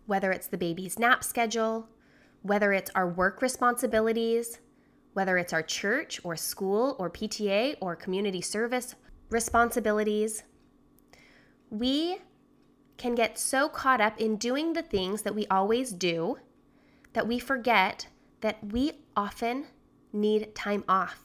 whether 0.07 0.33
it's 0.33 0.47
the 0.47 0.59
baby's 0.59 0.99
nap 0.99 1.23
schedule, 1.23 1.89
whether 2.43 2.73
it's 2.73 2.91
our 2.95 3.09
work 3.09 3.41
responsibilities, 3.41 4.59
whether 5.13 5.39
it's 5.39 5.53
our 5.53 5.63
church 5.63 6.21
or 6.25 6.37
school 6.37 6.97
or 6.99 7.11
PTA 7.11 7.77
or 7.81 7.95
community 7.95 8.41
service 8.41 8.95
responsibilities. 9.31 10.43
We 11.71 12.19
can 12.97 13.15
get 13.15 13.39
so 13.39 13.69
caught 13.69 14.01
up 14.01 14.21
in 14.21 14.37
doing 14.37 14.73
the 14.73 14.83
things 14.83 15.23
that 15.23 15.35
we 15.35 15.47
always 15.47 15.93
do 15.93 16.39
that 17.13 17.27
we 17.27 17.39
forget 17.39 18.07
that 18.41 18.59
we 18.73 18.93
often 19.17 19.67
need 20.13 20.55
time 20.55 20.85
off, 20.89 21.25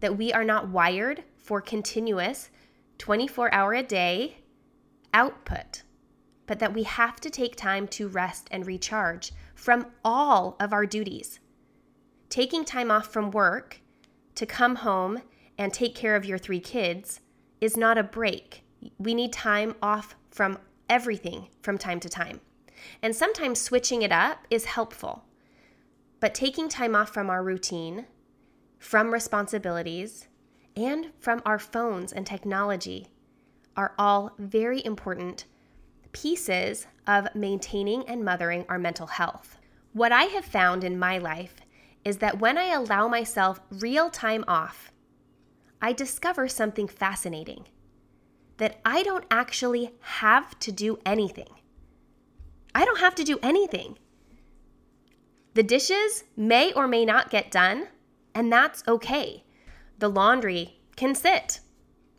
that 0.00 0.16
we 0.16 0.32
are 0.32 0.44
not 0.44 0.68
wired 0.68 1.24
for 1.36 1.60
continuous 1.60 2.50
24 2.98 3.52
hour 3.52 3.74
a 3.74 3.82
day 3.82 4.36
output, 5.12 5.82
but 6.46 6.58
that 6.58 6.74
we 6.74 6.82
have 6.84 7.20
to 7.20 7.30
take 7.30 7.56
time 7.56 7.86
to 7.88 8.08
rest 8.08 8.48
and 8.50 8.66
recharge 8.66 9.32
from 9.54 9.86
all 10.04 10.56
of 10.58 10.72
our 10.72 10.86
duties. 10.86 11.40
Taking 12.28 12.64
time 12.64 12.90
off 12.90 13.12
from 13.12 13.30
work 13.30 13.80
to 14.34 14.46
come 14.46 14.76
home 14.76 15.22
and 15.58 15.72
take 15.72 15.94
care 15.94 16.16
of 16.16 16.24
your 16.24 16.38
three 16.38 16.60
kids 16.60 17.20
is 17.60 17.76
not 17.76 17.98
a 17.98 18.02
break. 18.02 18.64
We 18.98 19.14
need 19.14 19.32
time 19.32 19.76
off 19.82 20.16
from 20.30 20.58
everything 20.88 21.48
from 21.62 21.78
time 21.78 22.00
to 22.00 22.08
time. 22.08 22.40
And 23.02 23.14
sometimes 23.14 23.60
switching 23.60 24.02
it 24.02 24.10
up 24.10 24.46
is 24.50 24.64
helpful. 24.64 25.24
But 26.20 26.34
taking 26.34 26.68
time 26.68 26.96
off 26.96 27.10
from 27.10 27.30
our 27.30 27.42
routine, 27.42 28.06
from 28.78 29.12
responsibilities, 29.12 30.26
and 30.76 31.12
from 31.20 31.42
our 31.44 31.58
phones 31.58 32.12
and 32.12 32.26
technology 32.26 33.11
are 33.76 33.94
all 33.98 34.32
very 34.38 34.84
important 34.84 35.44
pieces 36.12 36.86
of 37.06 37.34
maintaining 37.34 38.06
and 38.08 38.24
mothering 38.24 38.64
our 38.68 38.78
mental 38.78 39.06
health. 39.06 39.58
What 39.92 40.12
I 40.12 40.24
have 40.24 40.44
found 40.44 40.84
in 40.84 40.98
my 40.98 41.18
life 41.18 41.56
is 42.04 42.18
that 42.18 42.38
when 42.40 42.58
I 42.58 42.66
allow 42.72 43.08
myself 43.08 43.60
real 43.70 44.10
time 44.10 44.44
off, 44.46 44.92
I 45.80 45.92
discover 45.92 46.48
something 46.48 46.88
fascinating 46.88 47.66
that 48.58 48.80
I 48.84 49.02
don't 49.02 49.24
actually 49.30 49.92
have 50.00 50.58
to 50.60 50.70
do 50.70 50.98
anything. 51.04 51.48
I 52.74 52.84
don't 52.84 53.00
have 53.00 53.14
to 53.16 53.24
do 53.24 53.38
anything. 53.42 53.98
The 55.54 55.62
dishes 55.62 56.24
may 56.36 56.72
or 56.72 56.86
may 56.86 57.04
not 57.04 57.30
get 57.30 57.50
done, 57.50 57.88
and 58.34 58.52
that's 58.52 58.82
okay. 58.86 59.44
The 59.98 60.08
laundry 60.08 60.80
can 60.96 61.14
sit. 61.14 61.60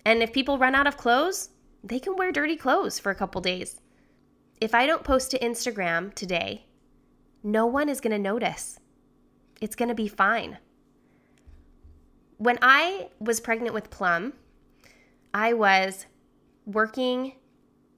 And 0.05 0.21
if 0.21 0.33
people 0.33 0.57
run 0.57 0.75
out 0.75 0.87
of 0.87 0.97
clothes, 0.97 1.49
they 1.83 1.99
can 1.99 2.15
wear 2.15 2.31
dirty 2.31 2.55
clothes 2.55 2.99
for 2.99 3.11
a 3.11 3.15
couple 3.15 3.41
days. 3.41 3.81
If 4.59 4.73
I 4.73 4.85
don't 4.85 5.03
post 5.03 5.31
to 5.31 5.39
Instagram 5.39 6.13
today, 6.13 6.65
no 7.43 7.65
one 7.65 7.89
is 7.89 7.99
going 7.99 8.11
to 8.11 8.19
notice. 8.19 8.79
It's 9.59 9.75
going 9.75 9.89
to 9.89 9.95
be 9.95 10.07
fine. 10.07 10.57
When 12.37 12.57
I 12.61 13.09
was 13.19 13.39
pregnant 13.39 13.73
with 13.73 13.89
Plum, 13.89 14.33
I 15.33 15.53
was 15.53 16.05
working 16.65 17.33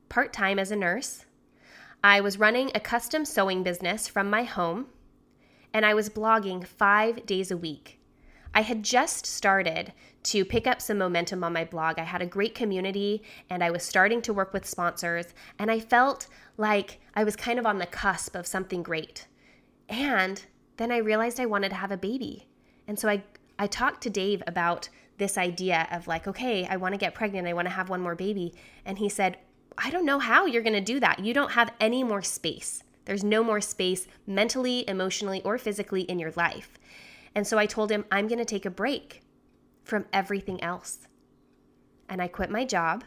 part 0.09 0.33
time 0.33 0.59
as 0.59 0.71
a 0.71 0.75
nurse. 0.75 1.25
I 2.03 2.21
was 2.21 2.38
running 2.38 2.71
a 2.74 2.79
custom 2.79 3.25
sewing 3.25 3.63
business 3.63 4.07
from 4.07 4.29
my 4.29 4.43
home, 4.43 4.88
and 5.74 5.85
I 5.85 5.93
was 5.93 6.09
blogging 6.09 6.65
five 6.65 7.25
days 7.25 7.50
a 7.50 7.57
week. 7.57 8.00
I 8.55 8.62
had 8.62 8.83
just 8.83 9.25
started 9.25 9.91
to 10.24 10.45
pick 10.45 10.65
up 10.65 10.81
some 10.81 10.97
momentum 10.97 11.43
on 11.43 11.51
my 11.51 11.65
blog. 11.65 12.00
I 12.00 12.03
had 12.03 12.21
a 12.21 12.25
great 12.25 12.55
community 12.55 13.21
and 13.50 13.62
I 13.62 13.69
was 13.69 13.83
starting 13.83 14.21
to 14.24 14.33
work 14.33 14.53
with 14.53 14.65
sponsors, 14.65 15.27
and 15.59 15.69
I 15.69 15.79
felt 15.81 16.27
like 16.57 17.00
I 17.13 17.25
was 17.25 17.35
kind 17.35 17.59
of 17.59 17.65
on 17.65 17.77
the 17.77 17.85
cusp 17.85 18.33
of 18.33 18.47
something 18.47 18.81
great. 18.81 19.27
And 19.89 20.43
then 20.77 20.91
I 20.91 20.97
realized 20.97 21.39
I 21.39 21.45
wanted 21.45 21.69
to 21.69 21.75
have 21.75 21.91
a 21.91 21.97
baby. 21.97 22.47
And 22.88 22.97
so 22.97 23.09
I, 23.09 23.24
I 23.59 23.67
talked 23.67 24.01
to 24.03 24.09
Dave 24.09 24.41
about 24.47 24.89
this 25.17 25.38
idea 25.38 25.88
of 25.91 26.07
like, 26.07 26.27
okay, 26.27 26.65
I 26.65 26.77
want 26.77 26.93
to 26.93 26.97
get 26.97 27.13
pregnant, 27.13 27.47
I 27.47 27.53
want 27.53 27.67
to 27.67 27.74
have 27.74 27.89
one 27.89 28.01
more 28.01 28.15
baby. 28.15 28.53
And 28.85 28.97
he 28.97 29.09
said, 29.09 29.38
I 29.77 29.89
don't 29.89 30.05
know 30.05 30.19
how 30.19 30.45
you're 30.45 30.63
going 30.63 30.74
to 30.74 30.81
do 30.81 31.01
that. 31.01 31.19
You 31.19 31.33
don't 31.33 31.51
have 31.51 31.74
any 31.81 32.03
more 32.03 32.21
space. 32.21 32.83
There's 33.03 33.24
no 33.24 33.43
more 33.43 33.62
space 33.62 34.07
mentally, 34.25 34.88
emotionally, 34.88 35.41
or 35.43 35.57
physically 35.57 36.01
in 36.01 36.19
your 36.19 36.31
life. 36.35 36.79
And 37.36 37.46
so 37.46 37.58
I 37.58 37.65
told 37.65 37.92
him, 37.92 38.06
I'm 38.12 38.27
going 38.27 38.39
to 38.39 38.46
take 38.46 38.65
a 38.65 38.72
break 38.72 39.22
from 39.84 40.06
everything 40.13 40.63
else. 40.63 41.08
And 42.10 42.22
I 42.22 42.27
quit 42.27 42.50
my 42.50 42.65
job 42.65 43.04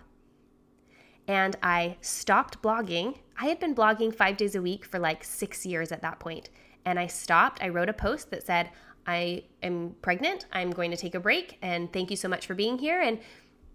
and 1.27 1.57
I 1.63 1.97
stopped 2.01 2.63
blogging. 2.63 3.19
I 3.39 3.47
had 3.47 3.61
been 3.61 3.75
blogging 3.75 4.15
five 4.15 4.37
days 4.37 4.55
a 4.55 4.63
week 4.63 4.85
for 4.85 4.99
like 4.99 5.25
six 5.25 5.65
years 5.67 5.93
at 5.93 6.03
that 6.03 6.19
point. 6.19 6.51
And 6.85 6.99
I 6.99 7.07
stopped. 7.07 7.63
I 7.63 7.69
wrote 7.69 7.89
a 7.89 7.95
post 7.95 8.31
that 8.31 8.45
said, 8.45 8.71
I 9.07 9.45
am 9.63 9.95
pregnant. 10.03 10.47
I'm 10.53 10.71
going 10.71 10.91
to 10.91 10.97
take 10.97 11.15
a 11.15 11.21
break. 11.21 11.59
And 11.63 11.93
thank 11.93 12.11
you 12.11 12.17
so 12.17 12.29
much 12.29 12.47
for 12.47 12.55
being 12.55 12.79
here. 12.79 13.01
And 13.01 13.21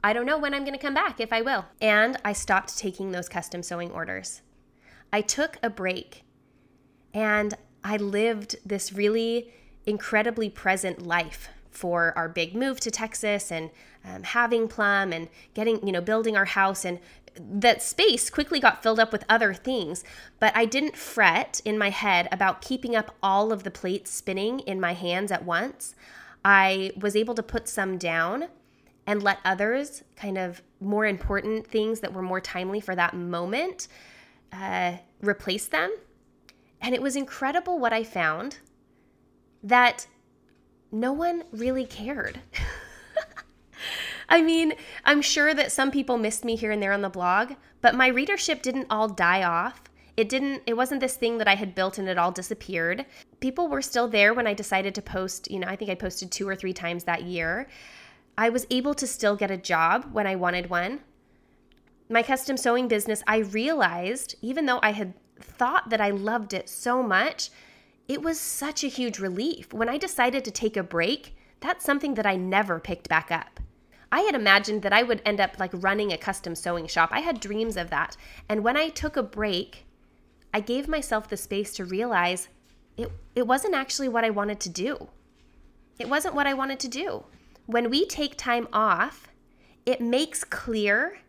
I 0.04 0.14
don't 0.14 0.26
know 0.26 0.38
when 0.38 0.54
I'm 0.54 0.64
going 0.64 0.78
to 0.78 0.82
come 0.82 0.94
back, 0.94 1.20
if 1.20 1.32
I 1.32 1.42
will. 1.42 1.66
And 1.82 2.18
I 2.26 2.34
stopped 2.34 2.78
taking 2.78 3.12
those 3.12 3.30
custom 3.30 3.64
sewing 3.64 3.92
orders. 3.92 4.42
I 5.12 5.22
took 5.22 5.58
a 5.64 5.70
break 5.70 6.24
and 7.14 7.54
I 7.84 7.98
lived 7.98 8.56
this 8.66 8.92
really 8.92 9.54
incredibly 9.86 10.50
present 10.50 11.06
life 11.06 11.50
for 11.72 12.13
our 12.16 12.30
big 12.30 12.56
move 12.56 12.80
to 12.80 12.92
Texas 12.92 13.52
and 13.52 13.72
um, 14.06 14.24
having 14.24 14.68
Plum 14.68 15.12
and 15.12 15.28
getting, 15.54 15.86
you 15.86 15.92
know, 15.92 16.02
building 16.02 16.38
our 16.38 16.46
house. 16.46 16.86
And 16.86 17.00
that 17.40 17.82
space 17.82 18.30
quickly 18.30 18.60
got 18.60 18.84
filled 18.84 19.00
up 19.00 19.12
with 19.12 19.25
other 19.28 19.54
things. 19.54 20.04
But 20.40 20.56
I 20.56 20.66
didn't 20.66 20.96
fret 20.96 21.62
in 21.66 21.78
my 21.78 21.90
head 21.90 22.28
about 22.32 22.62
keeping 22.62 22.96
up 22.96 23.16
all 23.24 23.52
of 23.52 23.63
the 23.63 23.72
plates 23.72 24.12
spinning 24.12 24.60
in 24.62 24.80
my 24.80 24.94
hands 24.94 25.32
at 25.32 25.44
once. 25.44 25.96
I 26.46 26.92
was 27.00 27.16
able 27.16 27.36
to 27.36 27.44
put 27.44 27.68
some 27.68 27.98
down 27.98 28.50
and 29.08 29.24
let 29.24 29.40
others 29.44 30.04
kind 30.16 30.38
of 30.38 30.62
more 30.80 31.06
important 31.06 31.68
things 31.68 32.02
that 32.02 32.13
were 32.13 32.22
more 32.22 32.42
timely 32.42 32.80
for 32.80 32.96
that 32.96 33.13
moment 33.13 33.88
uh, 34.52 34.98
replace 35.22 35.66
them. 35.66 35.96
And 36.82 36.94
it 36.94 37.02
was 37.02 37.16
incredible 37.16 37.80
what 37.80 37.94
I 37.94 38.04
found 38.04 38.60
that 39.63 40.08
no 40.91 41.12
one 41.13 41.43
really 41.51 41.86
cared. 41.86 42.41
I 44.29 44.41
mean, 44.41 44.74
I'm 45.05 45.22
sure 45.22 45.53
that 45.53 45.72
some 45.72 45.91
people 45.91 46.17
missed 46.17 46.46
me 46.46 46.55
here 46.55 46.72
and 46.72 46.82
there 46.82 46.93
on 46.93 47.01
the 47.01 47.10
blog, 47.10 47.53
but 47.82 47.96
my 47.96 48.08
readership 48.08 48.62
didn't 48.62 48.88
all 48.89 49.08
die 49.08 49.43
off. 49.43 49.84
It 50.15 50.29
didn't 50.29 50.63
it 50.67 50.77
wasn't 50.77 51.01
this 51.01 51.15
thing 51.15 51.39
that 51.39 51.48
I 51.48 51.55
had 51.55 51.75
built 51.75 51.98
and 51.98 52.08
it 52.08 52.17
all 52.17 52.32
disappeared. 52.32 53.05
People 53.39 53.67
were 53.67 53.82
still 53.82 54.08
there 54.08 54.34
when 54.34 54.48
I 54.48 54.53
decided 54.53 54.93
to 54.96 55.01
post, 55.01 55.50
you 55.50 55.60
know, 55.60 55.67
I 55.67 55.75
think 55.75 55.89
I 55.89 55.96
posted 55.96 56.32
2 56.32 56.48
or 56.48 56.55
3 56.55 56.72
times 56.74 57.03
that 57.03 57.24
year. 57.24 57.67
I 58.38 58.50
was 58.50 58.67
able 58.70 58.93
to 58.96 59.08
still 59.08 59.36
get 59.36 59.51
a 59.51 59.58
job 59.58 60.10
when 60.12 60.27
I 60.27 60.36
wanted 60.36 60.70
one. 60.70 61.00
My 62.10 62.22
custom 62.22 62.58
sewing 62.58 62.88
business, 62.88 63.24
I 63.25 63.38
realized 63.38 64.36
even 64.41 64.65
though 64.65 64.79
I 64.84 64.91
had 64.91 65.13
thought 65.39 65.89
that 65.89 66.01
I 66.01 66.12
loved 66.12 66.53
it 66.53 66.70
so 66.70 67.01
much, 67.01 67.50
it 68.08 68.22
was 68.22 68.40
such 68.40 68.84
a 68.84 68.88
huge 68.88 69.20
relief. 69.20 69.74
When 69.74 69.90
I 69.90 69.98
decided 69.98 70.44
to 70.46 70.52
take 70.52 70.78
a 70.78 70.84
break, 70.84 71.36
that's 71.60 71.86
something 71.86 72.16
that 72.16 72.26
I 72.26 72.36
never 72.36 72.80
picked 72.80 73.08
back 73.08 73.32
up. 73.32 73.60
I 74.12 74.22
had 74.22 74.36
imagined 74.36 74.84
that 74.84 74.94
I 74.94 75.02
would 75.02 75.22
end 75.26 75.40
up 75.40 75.60
like 75.60 75.72
running 75.74 76.12
a 76.12 76.18
custom 76.18 76.54
sewing 76.54 76.88
shop. 76.88 77.10
I 77.12 77.22
had 77.22 77.40
dreams 77.40 77.78
of 77.78 77.90
that. 77.90 78.16
And 78.48 78.64
when 78.64 78.78
I 78.78 78.90
took 78.90 79.18
a 79.18 79.24
break, 79.24 79.86
I 80.54 80.60
gave 80.60 80.88
myself 80.88 81.28
the 81.28 81.38
space 81.38 81.74
to 81.74 81.86
realize 81.86 82.50
it, 82.96 83.12
it 83.34 83.48
wasn't 83.48 83.74
actually 83.74 84.10
what 84.10 84.24
I 84.24 84.30
wanted 84.30 84.60
to 84.62 84.70
do. 84.70 85.08
It 85.98 86.10
wasn't 86.10 86.36
what 86.36 86.46
I 86.46 86.54
wanted 86.54 86.80
to 86.82 86.88
do. 86.88 87.26
When 87.66 87.90
we 87.90 88.06
take 88.06 88.38
time 88.38 88.68
off, 88.72 89.30
it 89.86 90.02
makes 90.02 90.44
clear 90.44 91.20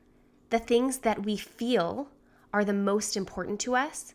the 0.51 0.59
things 0.59 0.99
that 0.99 1.25
we 1.25 1.37
feel 1.37 2.11
are 2.53 2.65
the 2.65 2.73
most 2.73 3.17
important 3.17 3.61
to 3.61 3.75
us, 3.75 4.15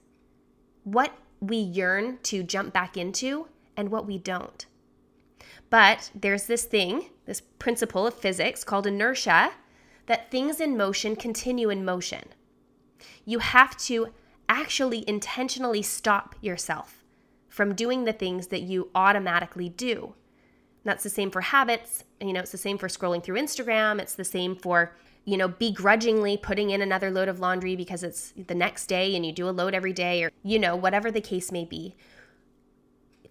what 0.83 1.13
we 1.39 1.57
yearn 1.57 2.19
to 2.23 2.43
jump 2.43 2.73
back 2.73 2.97
into, 2.97 3.47
and 3.77 3.89
what 3.89 4.05
we 4.05 4.17
don't. 4.17 4.65
But 5.69 6.11
there's 6.13 6.47
this 6.47 6.65
thing, 6.65 7.11
this 7.25 7.41
principle 7.41 8.05
of 8.05 8.13
physics 8.13 8.63
called 8.63 8.87
inertia, 8.87 9.51
that 10.07 10.31
things 10.31 10.59
in 10.59 10.75
motion 10.75 11.15
continue 11.15 11.69
in 11.69 11.85
motion. 11.85 12.23
You 13.23 13.39
have 13.39 13.77
to 13.77 14.07
actually 14.49 15.07
intentionally 15.07 15.81
stop 15.81 16.35
yourself 16.41 17.05
from 17.47 17.75
doing 17.75 18.03
the 18.03 18.13
things 18.13 18.47
that 18.47 18.63
you 18.63 18.89
automatically 18.95 19.69
do. 19.69 20.15
That's 20.83 21.03
the 21.03 21.09
same 21.09 21.29
for 21.29 21.41
habits. 21.41 22.03
You 22.19 22.33
know, 22.33 22.39
it's 22.41 22.51
the 22.51 22.57
same 22.57 22.77
for 22.77 22.87
scrolling 22.87 23.23
through 23.23 23.39
Instagram. 23.39 23.99
It's 23.99 24.15
the 24.15 24.23
same 24.23 24.55
for, 24.55 24.95
you 25.29 25.37
know, 25.37 25.47
begrudgingly 25.47 26.37
putting 26.37 26.69
in 26.71 26.81
another 26.81 27.11
load 27.11 27.27
of 27.27 27.39
laundry 27.39 27.75
because 27.75 28.03
it's 28.03 28.33
the 28.47 28.55
next 28.55 28.87
day 28.87 29.15
and 29.15 29.25
you 29.25 29.31
do 29.31 29.47
a 29.47 29.51
load 29.51 29.73
every 29.73 29.93
day 29.93 30.23
or, 30.23 30.31
you 30.43 30.57
know, 30.57 30.75
whatever 30.75 31.11
the 31.11 31.21
case 31.21 31.51
may 31.51 31.65
be 31.65 31.95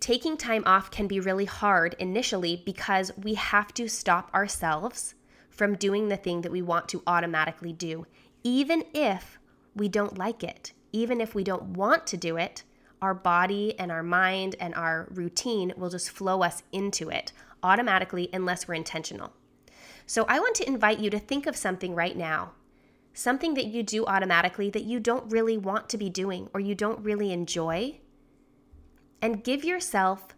taking 0.01 0.37
time 0.37 0.63
off 0.67 0.91
can 0.91 1.07
be 1.07 1.21
really 1.21 1.45
hard 1.45 1.95
initially 1.99 2.63
because 2.65 3.11
we 3.17 3.35
have 3.35 3.73
to 3.75 3.89
stop 3.89 4.33
ourselves 4.35 5.15
from 5.51 5.75
doing 5.75 6.09
the 6.09 6.17
thing 6.17 6.43
that 6.43 6.53
we 6.53 6.63
want 6.63 6.89
to 6.89 7.03
automatically 7.07 7.73
do, 7.73 8.07
even 8.45 8.85
if 8.95 9.39
we 9.75 9.89
don't 9.89 10.17
like 10.17 10.45
it, 10.45 10.73
even 10.93 11.21
if 11.21 11.35
we 11.35 11.43
don't 11.43 11.63
want 11.65 12.07
to 12.07 12.17
do 12.17 12.37
it. 12.37 12.63
Our 13.03 13.15
body 13.15 13.79
and 13.79 13.93
our 13.93 14.03
mind 14.03 14.57
and 14.61 14.75
our 14.75 15.09
routine 15.11 15.73
will 15.77 15.91
just 15.91 16.11
flow 16.11 16.43
us 16.43 16.63
into 16.73 17.11
it 17.11 17.33
automatically 17.63 18.29
unless 18.33 18.67
we're 18.67 18.75
intentional. 18.75 19.33
So, 20.09 20.25
I 20.27 20.41
want 20.41 20.55
to 20.55 20.67
invite 20.67 21.01
you 21.01 21.11
to 21.11 21.19
think 21.19 21.47
of 21.47 21.55
something 21.55 21.95
right 21.95 22.17
now, 22.17 22.53
something 23.13 23.53
that 23.55 23.67
you 23.67 23.83
do 23.83 24.07
automatically 24.07 24.71
that 24.71 24.85
you 24.85 25.01
don't 25.01 25.31
really 25.31 25.59
want 25.59 25.91
to 25.91 25.99
be 25.99 26.09
doing 26.09 26.49
or 26.55 26.61
you 26.61 26.75
don't 26.75 27.05
really 27.05 27.31
enjoy 27.31 28.01
and 29.21 29.45
give 29.45 29.67
yourself 29.67 30.35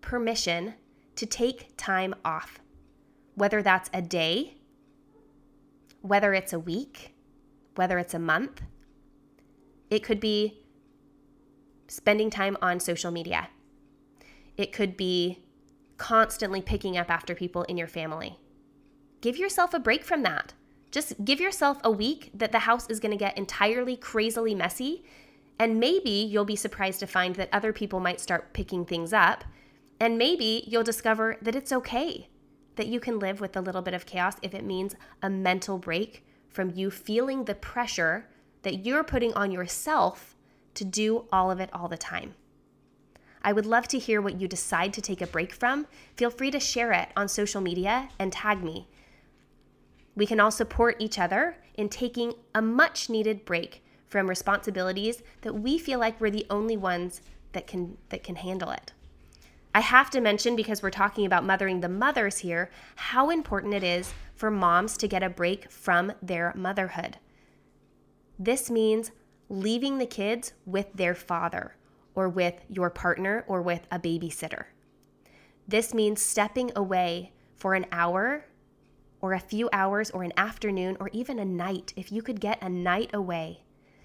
permission 0.00 0.74
to 1.16 1.26
take 1.26 1.76
time 1.76 2.14
off, 2.24 2.60
whether 3.34 3.62
that's 3.62 3.90
a 3.92 4.00
day, 4.00 4.54
whether 6.02 6.32
it's 6.32 6.52
a 6.52 6.60
week, 6.60 7.12
whether 7.74 7.98
it's 7.98 8.14
a 8.14 8.18
month. 8.20 8.62
It 9.90 10.04
could 10.04 10.20
be 10.20 10.62
spending 11.88 12.30
time 12.30 12.56
on 12.62 12.78
social 12.78 13.10
media. 13.10 13.48
It 14.56 14.72
could 14.72 14.96
be 14.96 15.42
constantly 15.96 16.62
picking 16.62 16.96
up 16.96 17.10
after 17.10 17.34
people 17.34 17.64
in 17.64 17.76
your 17.76 17.88
family. 17.88 18.38
Give 19.20 19.36
yourself 19.36 19.74
a 19.74 19.78
break 19.78 20.04
from 20.04 20.22
that. 20.22 20.54
Just 20.90 21.24
give 21.24 21.40
yourself 21.40 21.78
a 21.84 21.90
week 21.90 22.30
that 22.34 22.52
the 22.52 22.60
house 22.60 22.88
is 22.88 23.00
going 23.00 23.12
to 23.12 23.16
get 23.16 23.38
entirely 23.38 23.96
crazily 23.96 24.54
messy 24.54 25.04
and 25.60 25.78
maybe 25.78 26.08
you'll 26.08 26.46
be 26.46 26.56
surprised 26.56 27.00
to 27.00 27.06
find 27.06 27.36
that 27.36 27.50
other 27.52 27.70
people 27.70 28.00
might 28.00 28.18
start 28.18 28.54
picking 28.54 28.86
things 28.86 29.12
up. 29.12 29.44
And 30.00 30.16
maybe 30.16 30.64
you'll 30.66 30.82
discover 30.82 31.36
that 31.42 31.54
it's 31.54 31.70
okay, 31.70 32.28
that 32.76 32.86
you 32.86 32.98
can 32.98 33.18
live 33.18 33.42
with 33.42 33.54
a 33.54 33.60
little 33.60 33.82
bit 33.82 33.92
of 33.92 34.06
chaos 34.06 34.36
if 34.40 34.54
it 34.54 34.64
means 34.64 34.96
a 35.20 35.28
mental 35.28 35.76
break 35.76 36.24
from 36.48 36.70
you 36.70 36.90
feeling 36.90 37.44
the 37.44 37.54
pressure 37.54 38.26
that 38.62 38.86
you're 38.86 39.04
putting 39.04 39.34
on 39.34 39.50
yourself 39.50 40.34
to 40.72 40.84
do 40.86 41.26
all 41.30 41.50
of 41.50 41.60
it 41.60 41.68
all 41.74 41.88
the 41.88 41.98
time. 41.98 42.34
I 43.42 43.52
would 43.52 43.66
love 43.66 43.86
to 43.88 43.98
hear 43.98 44.22
what 44.22 44.40
you 44.40 44.48
decide 44.48 44.94
to 44.94 45.02
take 45.02 45.20
a 45.20 45.26
break 45.26 45.52
from. 45.52 45.86
Feel 46.16 46.30
free 46.30 46.50
to 46.52 46.60
share 46.60 46.92
it 46.92 47.10
on 47.14 47.28
social 47.28 47.60
media 47.60 48.08
and 48.18 48.32
tag 48.32 48.64
me. 48.64 48.88
We 50.14 50.26
can 50.26 50.40
all 50.40 50.50
support 50.50 50.96
each 50.98 51.18
other 51.18 51.56
in 51.74 51.88
taking 51.88 52.34
a 52.54 52.62
much 52.62 53.08
needed 53.08 53.44
break 53.44 53.84
from 54.08 54.28
responsibilities 54.28 55.22
that 55.42 55.54
we 55.54 55.78
feel 55.78 55.98
like 55.98 56.20
we're 56.20 56.30
the 56.30 56.46
only 56.50 56.76
ones 56.76 57.22
that 57.52 57.66
can 57.66 57.96
that 58.08 58.22
can 58.22 58.36
handle 58.36 58.70
it. 58.70 58.92
I 59.74 59.80
have 59.80 60.10
to 60.10 60.20
mention 60.20 60.56
because 60.56 60.82
we're 60.82 60.90
talking 60.90 61.24
about 61.24 61.44
mothering 61.44 61.80
the 61.80 61.88
mothers 61.88 62.38
here, 62.38 62.70
how 62.96 63.30
important 63.30 63.72
it 63.72 63.84
is 63.84 64.12
for 64.34 64.50
moms 64.50 64.96
to 64.96 65.06
get 65.06 65.22
a 65.22 65.30
break 65.30 65.70
from 65.70 66.12
their 66.20 66.52
motherhood. 66.56 67.18
This 68.36 68.68
means 68.68 69.12
leaving 69.48 69.98
the 69.98 70.06
kids 70.06 70.54
with 70.66 70.92
their 70.94 71.14
father 71.14 71.76
or 72.16 72.28
with 72.28 72.54
your 72.68 72.90
partner 72.90 73.44
or 73.46 73.62
with 73.62 73.86
a 73.92 73.98
babysitter. 73.98 74.64
This 75.68 75.94
means 75.94 76.20
stepping 76.20 76.72
away 76.74 77.32
for 77.54 77.74
an 77.74 77.86
hour 77.92 78.46
or 79.20 79.32
a 79.32 79.40
few 79.40 79.68
hours 79.72 80.10
or 80.10 80.22
an 80.22 80.32
afternoon 80.36 80.96
or 81.00 81.08
even 81.12 81.38
a 81.38 81.44
night. 81.44 81.92
If 81.96 82.10
you 82.10 82.22
could 82.22 82.40
get 82.40 82.62
a 82.62 82.68
night 82.68 83.10
away 83.12 83.62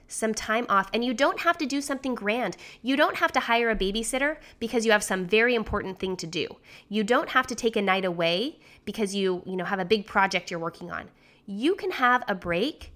some 0.07 0.33
time 0.33 0.65
off. 0.69 0.89
And 0.93 1.03
you 1.03 1.13
don't 1.13 1.41
have 1.41 1.57
to 1.57 1.65
do 1.65 1.81
something 1.81 2.15
grand. 2.15 2.57
You 2.81 2.95
don't 2.95 3.17
have 3.17 3.31
to 3.33 3.39
hire 3.39 3.69
a 3.69 3.75
babysitter 3.75 4.37
because 4.59 4.85
you 4.85 4.91
have 4.91 5.03
some 5.03 5.25
very 5.25 5.55
important 5.55 5.99
thing 5.99 6.15
to 6.17 6.27
do. 6.27 6.47
You 6.89 7.03
don't 7.03 7.29
have 7.29 7.47
to 7.47 7.55
take 7.55 7.75
a 7.75 7.81
night 7.81 8.05
away 8.05 8.59
because 8.85 9.15
you, 9.15 9.41
you 9.45 9.55
know, 9.55 9.65
have 9.65 9.79
a 9.79 9.85
big 9.85 10.05
project 10.05 10.51
you're 10.51 10.59
working 10.59 10.91
on. 10.91 11.09
You 11.45 11.75
can 11.75 11.91
have 11.91 12.23
a 12.27 12.35
break 12.35 12.93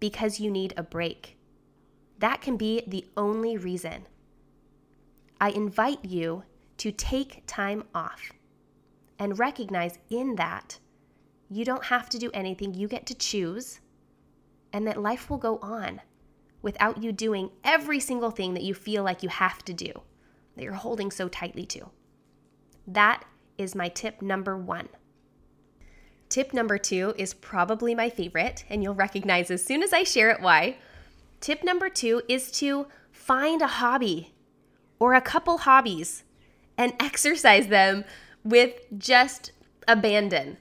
because 0.00 0.40
you 0.40 0.50
need 0.50 0.74
a 0.76 0.82
break. 0.82 1.36
That 2.18 2.40
can 2.40 2.56
be 2.56 2.82
the 2.86 3.04
only 3.16 3.56
reason. 3.56 4.06
I 5.40 5.50
invite 5.50 6.04
you 6.04 6.44
to 6.78 6.92
take 6.92 7.42
time 7.46 7.84
off 7.94 8.32
and 9.18 9.38
recognize 9.38 9.98
in 10.10 10.36
that 10.36 10.78
you 11.52 11.64
don't 11.64 11.84
have 11.84 12.08
to 12.08 12.18
do 12.18 12.30
anything, 12.32 12.74
you 12.74 12.88
get 12.88 13.06
to 13.06 13.14
choose, 13.14 13.80
and 14.72 14.86
that 14.86 15.00
life 15.00 15.28
will 15.28 15.38
go 15.38 15.58
on 15.58 16.00
without 16.62 17.02
you 17.02 17.12
doing 17.12 17.50
every 17.62 18.00
single 18.00 18.30
thing 18.30 18.54
that 18.54 18.62
you 18.62 18.74
feel 18.74 19.02
like 19.02 19.22
you 19.22 19.28
have 19.28 19.64
to 19.64 19.72
do, 19.72 19.92
that 20.56 20.62
you're 20.62 20.72
holding 20.72 21.10
so 21.10 21.28
tightly 21.28 21.66
to. 21.66 21.90
That 22.86 23.24
is 23.58 23.74
my 23.74 23.88
tip 23.88 24.22
number 24.22 24.56
one. 24.56 24.88
Tip 26.28 26.54
number 26.54 26.78
two 26.78 27.12
is 27.18 27.34
probably 27.34 27.94
my 27.94 28.08
favorite, 28.08 28.64
and 28.70 28.82
you'll 28.82 28.94
recognize 28.94 29.50
as 29.50 29.62
soon 29.62 29.82
as 29.82 29.92
I 29.92 30.04
share 30.04 30.30
it 30.30 30.40
why. 30.40 30.78
Tip 31.40 31.62
number 31.62 31.90
two 31.90 32.22
is 32.28 32.50
to 32.52 32.86
find 33.10 33.60
a 33.60 33.66
hobby 33.66 34.32
or 34.98 35.12
a 35.12 35.20
couple 35.20 35.58
hobbies 35.58 36.24
and 36.78 36.94
exercise 37.00 37.68
them 37.68 38.04
with 38.44 38.72
just 38.96 39.52
abandon. 39.86 40.56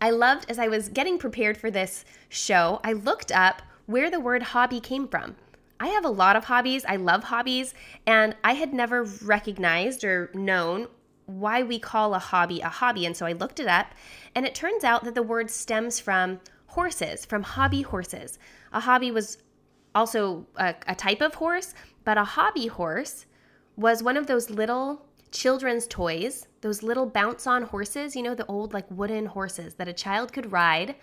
I 0.00 0.10
loved 0.10 0.50
as 0.50 0.58
I 0.58 0.68
was 0.68 0.88
getting 0.88 1.18
prepared 1.18 1.56
for 1.56 1.70
this 1.70 2.04
show, 2.28 2.80
I 2.84 2.92
looked 2.92 3.32
up 3.32 3.62
where 3.86 4.10
the 4.10 4.20
word 4.20 4.42
hobby 4.42 4.80
came 4.80 5.08
from. 5.08 5.36
I 5.78 5.88
have 5.88 6.04
a 6.04 6.10
lot 6.10 6.36
of 6.36 6.44
hobbies. 6.44 6.84
I 6.86 6.96
love 6.96 7.24
hobbies. 7.24 7.74
And 8.06 8.36
I 8.42 8.54
had 8.54 8.72
never 8.72 9.04
recognized 9.04 10.04
or 10.04 10.30
known 10.34 10.88
why 11.26 11.62
we 11.62 11.78
call 11.78 12.14
a 12.14 12.18
hobby 12.18 12.60
a 12.60 12.68
hobby. 12.68 13.04
And 13.04 13.16
so 13.16 13.26
I 13.26 13.32
looked 13.32 13.60
it 13.60 13.66
up. 13.66 13.88
And 14.34 14.46
it 14.46 14.54
turns 14.54 14.84
out 14.84 15.04
that 15.04 15.14
the 15.14 15.22
word 15.22 15.50
stems 15.50 16.00
from 16.00 16.40
horses, 16.68 17.24
from 17.24 17.42
hobby 17.42 17.82
horses. 17.82 18.38
A 18.72 18.80
hobby 18.80 19.10
was 19.10 19.38
also 19.94 20.46
a, 20.56 20.74
a 20.86 20.94
type 20.94 21.20
of 21.20 21.34
horse, 21.34 21.74
but 22.04 22.18
a 22.18 22.24
hobby 22.24 22.66
horse 22.66 23.26
was 23.76 24.02
one 24.02 24.16
of 24.16 24.26
those 24.26 24.50
little 24.50 25.05
children's 25.30 25.86
toys, 25.86 26.46
those 26.60 26.82
little 26.82 27.06
bounce 27.06 27.46
on 27.46 27.62
horses, 27.62 28.16
you 28.16 28.22
know, 28.22 28.34
the 28.34 28.46
old 28.46 28.72
like 28.72 28.90
wooden 28.90 29.26
horses 29.26 29.74
that 29.74 29.88
a 29.88 29.92
child 29.92 30.32
could 30.32 30.52
ride 30.52 30.96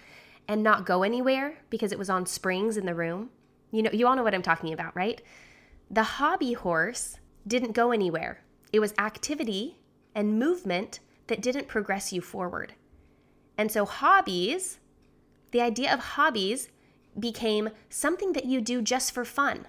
and 0.47 0.63
not 0.63 0.85
go 0.85 1.03
anywhere 1.03 1.57
because 1.69 1.91
it 1.91 1.99
was 1.99 2.09
on 2.09 2.25
springs 2.25 2.77
in 2.77 2.85
the 2.85 2.95
room. 2.95 3.29
You 3.71 3.83
know, 3.83 3.91
you 3.91 4.07
all 4.07 4.15
know 4.15 4.23
what 4.23 4.35
I'm 4.35 4.41
talking 4.41 4.73
about, 4.73 4.95
right? 4.95 5.21
The 5.89 6.03
hobby 6.03 6.53
horse 6.53 7.17
didn't 7.47 7.73
go 7.73 7.91
anywhere. 7.91 8.41
It 8.71 8.79
was 8.79 8.93
activity 8.97 9.79
and 10.15 10.39
movement 10.39 10.99
that 11.27 11.41
didn't 11.41 11.67
progress 11.67 12.11
you 12.11 12.21
forward. 12.21 12.73
And 13.57 13.71
so, 13.71 13.85
hobbies, 13.85 14.79
the 15.51 15.61
idea 15.61 15.93
of 15.93 15.99
hobbies 15.99 16.69
became 17.19 17.69
something 17.89 18.33
that 18.33 18.45
you 18.45 18.61
do 18.61 18.81
just 18.81 19.11
for 19.11 19.23
fun 19.23 19.67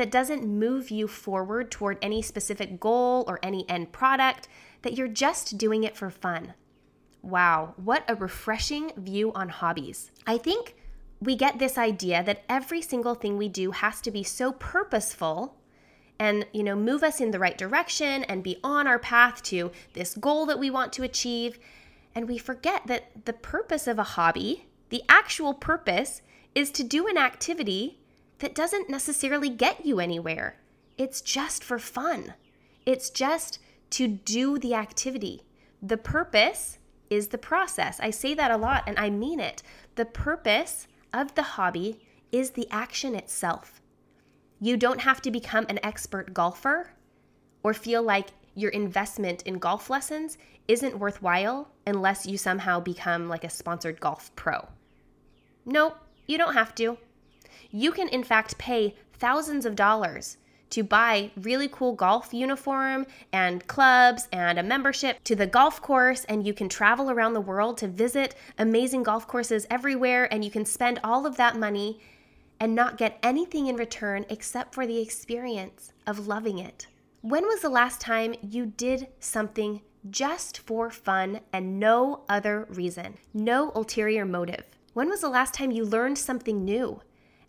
that 0.00 0.10
doesn't 0.10 0.46
move 0.46 0.90
you 0.90 1.06
forward 1.06 1.70
toward 1.70 1.98
any 2.00 2.22
specific 2.22 2.80
goal 2.80 3.22
or 3.28 3.38
any 3.42 3.68
end 3.68 3.92
product, 3.92 4.48
that 4.80 4.96
you're 4.96 5.06
just 5.06 5.58
doing 5.58 5.84
it 5.84 5.94
for 5.94 6.08
fun. 6.08 6.54
Wow, 7.20 7.74
what 7.76 8.04
a 8.08 8.14
refreshing 8.14 8.92
view 8.96 9.30
on 9.34 9.50
hobbies. 9.50 10.10
I 10.26 10.38
think 10.38 10.74
we 11.20 11.36
get 11.36 11.58
this 11.58 11.76
idea 11.76 12.22
that 12.22 12.44
every 12.48 12.80
single 12.80 13.14
thing 13.14 13.36
we 13.36 13.50
do 13.50 13.72
has 13.72 14.00
to 14.00 14.10
be 14.10 14.22
so 14.22 14.52
purposeful 14.52 15.58
and 16.18 16.46
you 16.54 16.62
know 16.62 16.76
move 16.76 17.02
us 17.02 17.20
in 17.20 17.30
the 17.30 17.38
right 17.38 17.58
direction 17.58 18.24
and 18.24 18.42
be 18.42 18.58
on 18.64 18.86
our 18.86 18.98
path 18.98 19.42
to 19.42 19.70
this 19.92 20.14
goal 20.14 20.46
that 20.46 20.58
we 20.58 20.70
want 20.70 20.94
to 20.94 21.02
achieve 21.02 21.58
and 22.14 22.26
we 22.26 22.38
forget 22.38 22.86
that 22.86 23.26
the 23.26 23.34
purpose 23.34 23.86
of 23.86 23.98
a 23.98 24.14
hobby 24.14 24.64
the 24.88 25.02
actual 25.10 25.52
purpose 25.52 26.22
is 26.54 26.70
to 26.70 26.82
do 26.82 27.06
an 27.06 27.18
activity 27.18 27.99
that 28.40 28.54
doesn't 28.54 28.90
necessarily 28.90 29.48
get 29.48 29.86
you 29.86 30.00
anywhere. 30.00 30.56
It's 30.98 31.20
just 31.20 31.62
for 31.62 31.78
fun. 31.78 32.34
It's 32.84 33.10
just 33.10 33.58
to 33.90 34.08
do 34.08 34.58
the 34.58 34.74
activity. 34.74 35.42
The 35.80 35.96
purpose 35.96 36.78
is 37.08 37.28
the 37.28 37.38
process. 37.38 37.98
I 38.00 38.10
say 38.10 38.34
that 38.34 38.50
a 38.50 38.56
lot 38.56 38.84
and 38.86 38.98
i 38.98 39.10
mean 39.10 39.40
it. 39.40 39.62
The 39.96 40.04
purpose 40.04 40.86
of 41.12 41.34
the 41.34 41.42
hobby 41.42 42.00
is 42.32 42.50
the 42.50 42.68
action 42.70 43.14
itself. 43.14 43.80
You 44.60 44.76
don't 44.76 45.00
have 45.00 45.20
to 45.22 45.30
become 45.30 45.66
an 45.68 45.80
expert 45.82 46.32
golfer 46.34 46.90
or 47.62 47.74
feel 47.74 48.02
like 48.02 48.28
your 48.54 48.70
investment 48.70 49.42
in 49.42 49.58
golf 49.58 49.90
lessons 49.90 50.38
isn't 50.68 50.98
worthwhile 50.98 51.68
unless 51.86 52.26
you 52.26 52.36
somehow 52.36 52.78
become 52.78 53.28
like 53.28 53.42
a 53.42 53.50
sponsored 53.50 54.00
golf 54.00 54.30
pro. 54.36 54.68
Nope, 55.64 55.96
you 56.26 56.38
don't 56.38 56.54
have 56.54 56.74
to. 56.76 56.98
You 57.70 57.92
can, 57.92 58.08
in 58.08 58.24
fact, 58.24 58.58
pay 58.58 58.94
thousands 59.12 59.66
of 59.66 59.76
dollars 59.76 60.38
to 60.70 60.82
buy 60.84 61.30
really 61.36 61.68
cool 61.68 61.92
golf 61.92 62.32
uniform 62.32 63.06
and 63.32 63.66
clubs 63.66 64.28
and 64.32 64.58
a 64.58 64.62
membership 64.62 65.22
to 65.24 65.34
the 65.34 65.46
golf 65.46 65.82
course 65.82 66.24
and 66.24 66.46
you 66.46 66.54
can 66.54 66.68
travel 66.68 67.10
around 67.10 67.34
the 67.34 67.40
world 67.40 67.76
to 67.78 67.88
visit 67.88 68.34
amazing 68.58 69.02
golf 69.02 69.26
courses 69.26 69.66
everywhere 69.68 70.32
and 70.32 70.44
you 70.44 70.50
can 70.50 70.64
spend 70.64 71.00
all 71.02 71.26
of 71.26 71.36
that 71.36 71.56
money 71.56 72.00
and 72.60 72.74
not 72.74 72.98
get 72.98 73.18
anything 73.22 73.66
in 73.66 73.76
return 73.76 74.24
except 74.28 74.74
for 74.74 74.86
the 74.86 75.00
experience 75.00 75.92
of 76.06 76.28
loving 76.28 76.58
it. 76.58 76.86
When 77.22 77.46
was 77.46 77.60
the 77.60 77.68
last 77.68 78.00
time 78.00 78.34
you 78.42 78.66
did 78.66 79.08
something 79.18 79.80
just 80.08 80.58
for 80.58 80.90
fun 80.90 81.40
and 81.52 81.78
no 81.80 82.22
other 82.28 82.66
reason, 82.70 83.18
no 83.34 83.72
ulterior 83.74 84.24
motive? 84.24 84.64
When 84.92 85.08
was 85.08 85.20
the 85.20 85.28
last 85.28 85.54
time 85.54 85.70
you 85.70 85.84
learned 85.84 86.18
something 86.18 86.64
new 86.64 87.00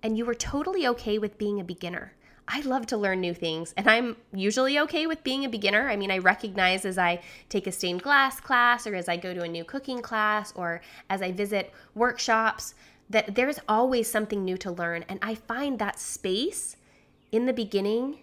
and 0.04 0.18
you 0.18 0.26
were 0.26 0.34
totally 0.34 0.88
okay 0.88 1.18
with 1.18 1.38
being 1.38 1.60
a 1.60 1.64
beginner? 1.64 2.14
I 2.48 2.62
love 2.62 2.86
to 2.88 2.98
learn 2.98 3.22
new 3.22 3.34
things, 3.34 3.74
and 3.78 3.90
I'm 3.90 4.18
usually 4.34 4.78
okay 4.80 5.08
with 5.08 5.24
being 5.24 5.46
a 5.46 5.50
beginner. 5.50 5.90
I 5.90 5.96
mean, 5.96 6.12
I 6.12 6.18
recognize 6.18 6.84
as 6.86 6.98
I 6.98 7.22
take 7.48 7.66
a 7.66 7.72
stained 7.72 8.04
glass 8.04 8.40
class, 8.40 8.86
or 8.86 8.96
as 8.96 9.08
I 9.08 9.16
go 9.16 9.34
to 9.34 9.44
a 9.44 9.48
new 9.48 9.64
cooking 9.64 10.02
class, 10.02 10.52
or 10.56 10.82
as 11.10 11.22
I 11.22 11.32
visit 11.32 11.72
workshops, 11.96 12.74
that 13.10 13.36
there's 13.36 13.60
always 13.70 14.10
something 14.10 14.44
new 14.44 14.58
to 14.58 14.72
learn. 14.72 15.06
And 15.08 15.20
I 15.22 15.36
find 15.36 15.80
that 15.80 16.00
space 16.00 16.76
in 17.32 17.46
the 17.46 17.54
beginning 17.54 18.20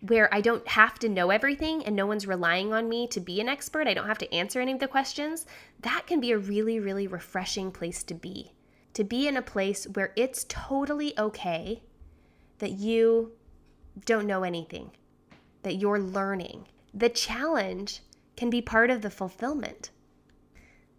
where 0.00 0.32
I 0.32 0.40
don't 0.40 0.66
have 0.68 0.98
to 1.00 1.08
know 1.08 1.30
everything 1.30 1.84
and 1.84 1.96
no 1.96 2.06
one's 2.06 2.26
relying 2.26 2.72
on 2.72 2.88
me 2.88 3.06
to 3.08 3.20
be 3.20 3.40
an 3.40 3.48
expert, 3.48 3.88
I 3.88 3.94
don't 3.94 4.06
have 4.06 4.18
to 4.18 4.32
answer 4.32 4.60
any 4.60 4.72
of 4.72 4.78
the 4.78 4.88
questions, 4.88 5.44
that 5.80 6.06
can 6.06 6.20
be 6.20 6.30
a 6.30 6.38
really, 6.38 6.78
really 6.78 7.06
refreshing 7.06 7.72
place 7.72 8.02
to 8.04 8.14
be. 8.14 8.52
To 8.94 9.04
be 9.04 9.28
in 9.28 9.36
a 9.36 9.42
place 9.42 9.84
where 9.84 10.12
it's 10.16 10.44
totally 10.48 11.18
okay 11.18 11.82
that 12.58 12.72
you 12.72 13.32
don't 14.04 14.26
know 14.26 14.42
anything, 14.42 14.90
that 15.62 15.76
you're 15.76 16.00
learning. 16.00 16.66
The 16.92 17.08
challenge 17.08 18.00
can 18.36 18.50
be 18.50 18.60
part 18.60 18.90
of 18.90 19.02
the 19.02 19.10
fulfillment. 19.10 19.90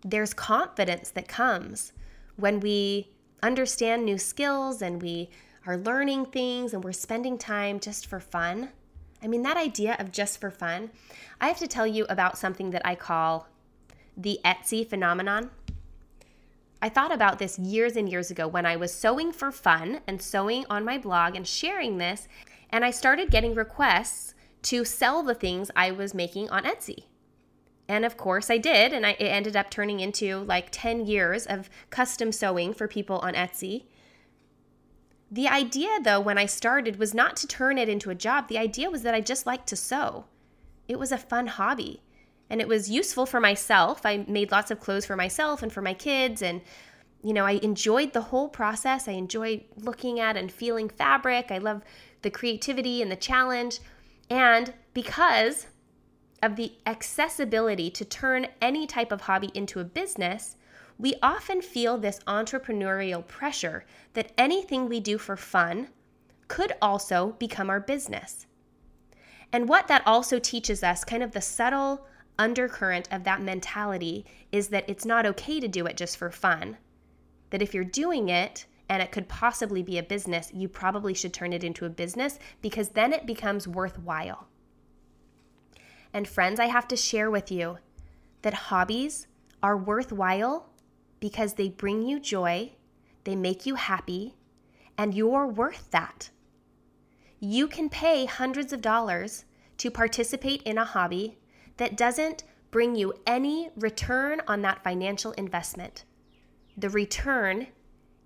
There's 0.04 0.34
confidence 0.34 1.10
that 1.12 1.28
comes 1.28 1.92
when 2.38 2.60
we 2.60 3.10
understand 3.44 4.06
new 4.06 4.18
skills 4.18 4.82
and 4.82 5.02
we 5.02 5.30
are 5.66 5.78
learning 5.78 6.26
things 6.28 6.74
and 6.74 6.84
we're 6.84 6.92
spending 6.92 7.38
time 7.38 7.80
just 7.80 8.08
for 8.08 8.20
fun. 8.20 8.70
I 9.22 9.28
mean, 9.28 9.42
that 9.44 9.58
idea 9.58 9.98
of 10.00 10.12
just 10.12 10.40
for 10.40 10.50
fun, 10.50 10.92
I 11.42 11.48
have 11.48 11.58
to 11.58 11.68
tell 11.68 11.86
you 11.86 12.06
about 12.08 12.38
something 12.38 12.72
that 12.72 12.86
I 12.86 12.96
call 12.96 13.48
the 14.16 14.40
Etsy 14.46 14.88
phenomenon. 14.88 15.52
I 16.82 16.90
thought 16.90 17.12
about 17.14 17.40
this 17.40 17.60
years 17.60 17.96
and 17.96 18.10
years 18.10 18.32
ago 18.32 18.48
when 18.48 18.66
I 18.66 18.76
was 18.76 18.94
sewing 18.94 19.32
for 19.32 19.52
fun 19.52 20.00
and 20.08 20.22
sewing 20.22 20.66
on 20.70 20.86
my 20.86 20.98
blog 20.98 21.36
and 21.36 21.46
sharing 21.46 21.98
this, 21.98 22.28
and 22.70 22.86
I 22.86 22.92
started 22.92 23.32
getting 23.32 23.54
requests 23.54 24.34
to 24.64 24.86
sell 24.86 25.24
the 25.24 25.34
things 25.34 25.72
I 25.76 25.92
was 25.92 26.14
making 26.14 26.50
on 26.50 26.64
Etsy. 26.64 27.06
And 27.90 28.06
of 28.06 28.18
course, 28.18 28.50
I 28.50 28.60
did. 28.60 28.94
And 28.94 29.06
I, 29.06 29.12
it 29.12 29.26
ended 29.26 29.56
up 29.56 29.70
turning 29.70 30.00
into 30.00 30.40
like 30.40 30.68
10 30.72 31.06
years 31.06 31.46
of 31.46 31.70
custom 31.90 32.32
sewing 32.32 32.74
for 32.74 32.88
people 32.88 33.18
on 33.20 33.34
Etsy. 33.34 33.86
The 35.32 35.48
idea, 35.48 36.00
though, 36.02 36.20
when 36.20 36.38
I 36.38 36.46
started 36.46 36.98
was 36.98 37.14
not 37.14 37.36
to 37.38 37.48
turn 37.48 37.78
it 37.78 37.90
into 37.90 38.10
a 38.10 38.16
job. 38.16 38.48
The 38.48 38.58
idea 38.58 38.90
was 38.90 39.02
that 39.04 39.16
I 39.16 39.22
just 39.22 39.46
liked 39.46 39.68
to 39.70 39.76
sew. 39.76 40.26
It 40.88 41.00
was 41.00 41.12
a 41.12 41.18
fun 41.18 41.48
hobby 41.48 42.02
and 42.50 42.60
it 42.60 42.68
was 42.68 42.90
useful 42.90 43.26
for 43.26 43.40
myself. 43.40 44.06
I 44.06 44.26
made 44.28 44.52
lots 44.52 44.72
of 44.72 44.80
clothes 44.80 45.06
for 45.06 45.16
myself 45.16 45.62
and 45.62 45.72
for 45.72 45.82
my 45.82 45.94
kids. 45.94 46.42
And, 46.42 46.62
you 47.24 47.34
know, 47.34 47.46
I 47.46 47.60
enjoyed 47.62 48.14
the 48.14 48.22
whole 48.22 48.50
process. 48.50 49.08
I 49.08 49.12
enjoyed 49.12 49.64
looking 49.78 50.20
at 50.20 50.36
and 50.36 50.52
feeling 50.52 50.90
fabric. 50.90 51.52
I 51.52 51.60
love 51.60 51.84
the 52.22 52.32
creativity 52.32 53.02
and 53.02 53.12
the 53.12 53.16
challenge. 53.16 53.80
And 54.30 54.74
because 54.94 55.68
of 56.42 56.56
the 56.56 56.74
accessibility 56.86 57.90
to 57.92 58.06
turn 58.06 58.48
any 58.62 58.88
type 58.88 59.12
of 59.12 59.22
hobby 59.22 59.52
into 59.54 59.80
a 59.80 59.84
business, 59.84 60.56
we 60.98 61.16
often 61.22 61.62
feel 61.62 61.98
this 61.98 62.20
entrepreneurial 62.28 63.26
pressure 63.26 63.86
that 64.14 64.32
anything 64.38 64.90
we 64.90 65.00
do 65.00 65.18
for 65.18 65.38
fun 65.38 65.90
could 66.48 66.74
also 66.82 67.36
become 67.40 67.70
our 67.70 67.80
business. 67.80 68.48
And 69.52 69.70
what 69.70 69.88
that 69.88 70.06
also 70.06 70.40
teaches 70.40 70.84
us, 70.84 71.04
kind 71.04 71.24
of 71.24 71.32
the 71.32 71.42
subtle 71.42 72.06
undercurrent 72.40 73.08
of 73.12 73.24
that 73.26 73.42
mentality, 73.42 74.26
is 74.52 74.70
that 74.70 74.90
it's 74.90 75.06
not 75.06 75.28
okay 75.28 75.60
to 75.60 75.68
do 75.68 75.86
it 75.86 75.98
just 75.98 76.18
for 76.18 76.32
fun. 76.32 76.78
That 77.52 77.62
if 77.62 77.74
you're 77.76 77.84
doing 77.84 78.30
it 78.30 78.66
and 78.90 79.04
it 79.04 79.12
could 79.12 79.28
possibly 79.28 79.84
be 79.84 80.00
a 80.00 80.04
business, 80.04 80.52
you 80.54 80.68
probably 80.68 81.14
should 81.14 81.34
turn 81.34 81.54
it 81.54 81.64
into 81.64 81.86
a 81.86 81.90
business 81.90 82.40
because 82.62 82.90
then 82.90 83.14
it 83.14 83.28
becomes 83.28 83.68
worthwhile. 83.68 84.48
And 86.12 86.28
friends, 86.28 86.60
I 86.60 86.66
have 86.66 86.88
to 86.88 86.98
share 86.98 87.30
with 87.30 87.52
you 87.52 87.78
that 88.42 88.54
hobbies 88.54 89.28
are 89.62 89.78
worthwhile 89.78 90.70
because 91.20 91.54
they 91.54 91.70
bring 91.70 92.02
you 92.02 92.20
joy, 92.20 92.72
they 93.26 93.36
make 93.36 93.66
you 93.66 93.76
happy, 93.76 94.36
and 94.98 95.14
you're 95.14 95.46
worth 95.46 95.92
that. 95.92 96.32
You 97.40 97.68
can 97.68 97.90
pay 97.90 98.26
hundreds 98.26 98.74
of 98.74 98.82
dollars 98.82 99.46
to 99.78 99.92
participate 99.92 100.62
in 100.64 100.78
a 100.78 100.84
hobby 100.86 101.38
that 101.80 101.98
doesn't 101.98 102.44
bring 102.72 102.96
you 102.96 103.14
any 103.26 103.70
return 103.76 104.42
on 104.48 104.62
that 104.62 104.84
financial 104.84 105.32
investment. 105.32 106.04
The 106.78 106.90
return 106.90 107.68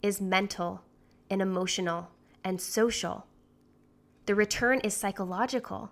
is 0.01 0.19
mental 0.19 0.81
and 1.29 1.41
emotional 1.41 2.09
and 2.43 2.59
social. 2.59 3.27
The 4.25 4.35
return 4.35 4.79
is 4.81 4.95
psychological. 4.95 5.91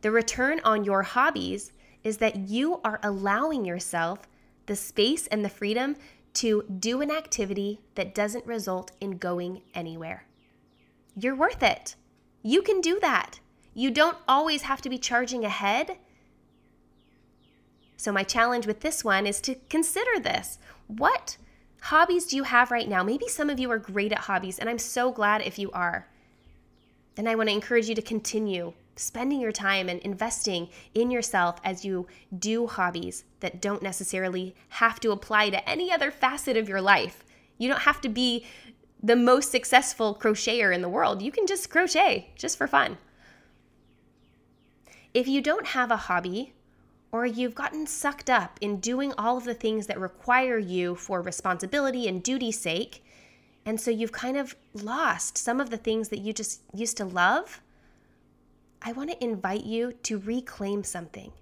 The 0.00 0.10
return 0.10 0.60
on 0.64 0.84
your 0.84 1.02
hobbies 1.02 1.72
is 2.02 2.18
that 2.18 2.36
you 2.48 2.80
are 2.84 3.00
allowing 3.02 3.64
yourself 3.64 4.20
the 4.66 4.76
space 4.76 5.26
and 5.26 5.44
the 5.44 5.48
freedom 5.48 5.96
to 6.34 6.64
do 6.78 7.00
an 7.00 7.10
activity 7.10 7.80
that 7.96 8.14
doesn't 8.14 8.46
result 8.46 8.92
in 9.00 9.18
going 9.18 9.62
anywhere. 9.74 10.26
You're 11.18 11.36
worth 11.36 11.62
it. 11.62 11.96
You 12.42 12.62
can 12.62 12.80
do 12.80 12.98
that. 13.00 13.40
You 13.74 13.90
don't 13.90 14.18
always 14.26 14.62
have 14.62 14.80
to 14.82 14.88
be 14.88 14.98
charging 14.98 15.44
ahead. 15.44 15.98
So, 17.96 18.12
my 18.12 18.24
challenge 18.24 18.66
with 18.66 18.80
this 18.80 19.02
one 19.02 19.26
is 19.26 19.40
to 19.42 19.54
consider 19.70 20.20
this. 20.20 20.58
What 20.86 21.36
hobbies 21.82 22.26
do 22.26 22.36
you 22.36 22.42
have 22.44 22.70
right 22.70 22.88
now? 22.88 23.02
Maybe 23.02 23.28
some 23.28 23.50
of 23.50 23.58
you 23.58 23.70
are 23.70 23.78
great 23.78 24.12
at 24.12 24.18
hobbies, 24.18 24.58
and 24.58 24.68
I'm 24.68 24.78
so 24.78 25.10
glad 25.10 25.42
if 25.42 25.58
you 25.58 25.70
are. 25.72 26.08
And 27.16 27.28
I 27.28 27.34
want 27.34 27.48
to 27.48 27.54
encourage 27.54 27.88
you 27.88 27.94
to 27.94 28.02
continue 28.02 28.74
spending 28.96 29.40
your 29.40 29.52
time 29.52 29.88
and 29.88 30.00
investing 30.00 30.68
in 30.94 31.10
yourself 31.10 31.60
as 31.62 31.84
you 31.84 32.06
do 32.38 32.66
hobbies 32.66 33.24
that 33.40 33.60
don't 33.60 33.82
necessarily 33.82 34.54
have 34.70 34.98
to 35.00 35.10
apply 35.10 35.50
to 35.50 35.68
any 35.68 35.92
other 35.92 36.10
facet 36.10 36.56
of 36.56 36.68
your 36.68 36.80
life. 36.80 37.24
You 37.58 37.68
don't 37.68 37.82
have 37.82 38.00
to 38.02 38.08
be 38.08 38.46
the 39.02 39.16
most 39.16 39.50
successful 39.50 40.14
crocheter 40.14 40.74
in 40.74 40.82
the 40.82 40.88
world. 40.88 41.22
You 41.22 41.30
can 41.30 41.46
just 41.46 41.70
crochet 41.70 42.30
just 42.36 42.56
for 42.56 42.66
fun. 42.66 42.98
If 45.12 45.28
you 45.28 45.40
don't 45.40 45.68
have 45.68 45.90
a 45.90 45.96
hobby, 45.96 46.52
or 47.16 47.24
you've 47.24 47.54
gotten 47.54 47.86
sucked 47.86 48.28
up 48.28 48.58
in 48.60 48.78
doing 48.78 49.10
all 49.16 49.38
of 49.38 49.44
the 49.44 49.54
things 49.54 49.86
that 49.86 49.98
require 49.98 50.58
you 50.58 50.94
for 50.94 51.22
responsibility 51.22 52.06
and 52.06 52.22
duty's 52.22 52.60
sake, 52.60 53.02
and 53.64 53.80
so 53.80 53.90
you've 53.90 54.12
kind 54.12 54.36
of 54.36 54.54
lost 54.74 55.38
some 55.38 55.58
of 55.58 55.70
the 55.70 55.78
things 55.78 56.10
that 56.10 56.18
you 56.18 56.34
just 56.34 56.60
used 56.74 56.98
to 56.98 57.06
love, 57.06 57.62
I 58.82 58.92
want 58.92 59.10
to 59.10 59.24
invite 59.24 59.64
you 59.64 59.92
to 60.02 60.18
reclaim 60.18 60.84
something. 60.84 61.32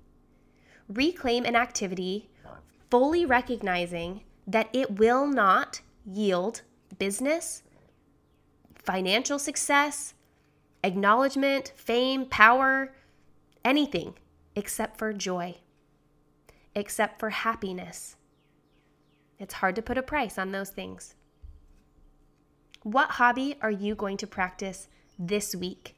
Reclaim 0.88 1.44
an 1.44 1.56
activity, 1.56 2.30
fully 2.88 3.26
recognizing 3.26 4.22
that 4.46 4.68
it 4.72 4.98
will 4.98 5.26
not 5.26 5.80
yield 6.06 6.62
business, 7.00 7.64
financial 8.76 9.40
success, 9.40 10.14
acknowledgement, 10.84 11.72
fame, 11.74 12.26
power, 12.26 12.94
anything 13.64 14.14
except 14.54 14.98
for 14.98 15.12
joy, 15.12 15.56
except 16.74 17.20
for 17.20 17.30
happiness. 17.30 18.16
It's 19.38 19.54
hard 19.54 19.76
to 19.76 19.82
put 19.82 19.98
a 19.98 20.02
price 20.02 20.38
on 20.38 20.52
those 20.52 20.70
things. 20.70 21.14
What 22.82 23.12
hobby 23.12 23.56
are 23.62 23.70
you 23.70 23.94
going 23.94 24.16
to 24.18 24.26
practice 24.26 24.88
this 25.18 25.54
week? 25.54 25.96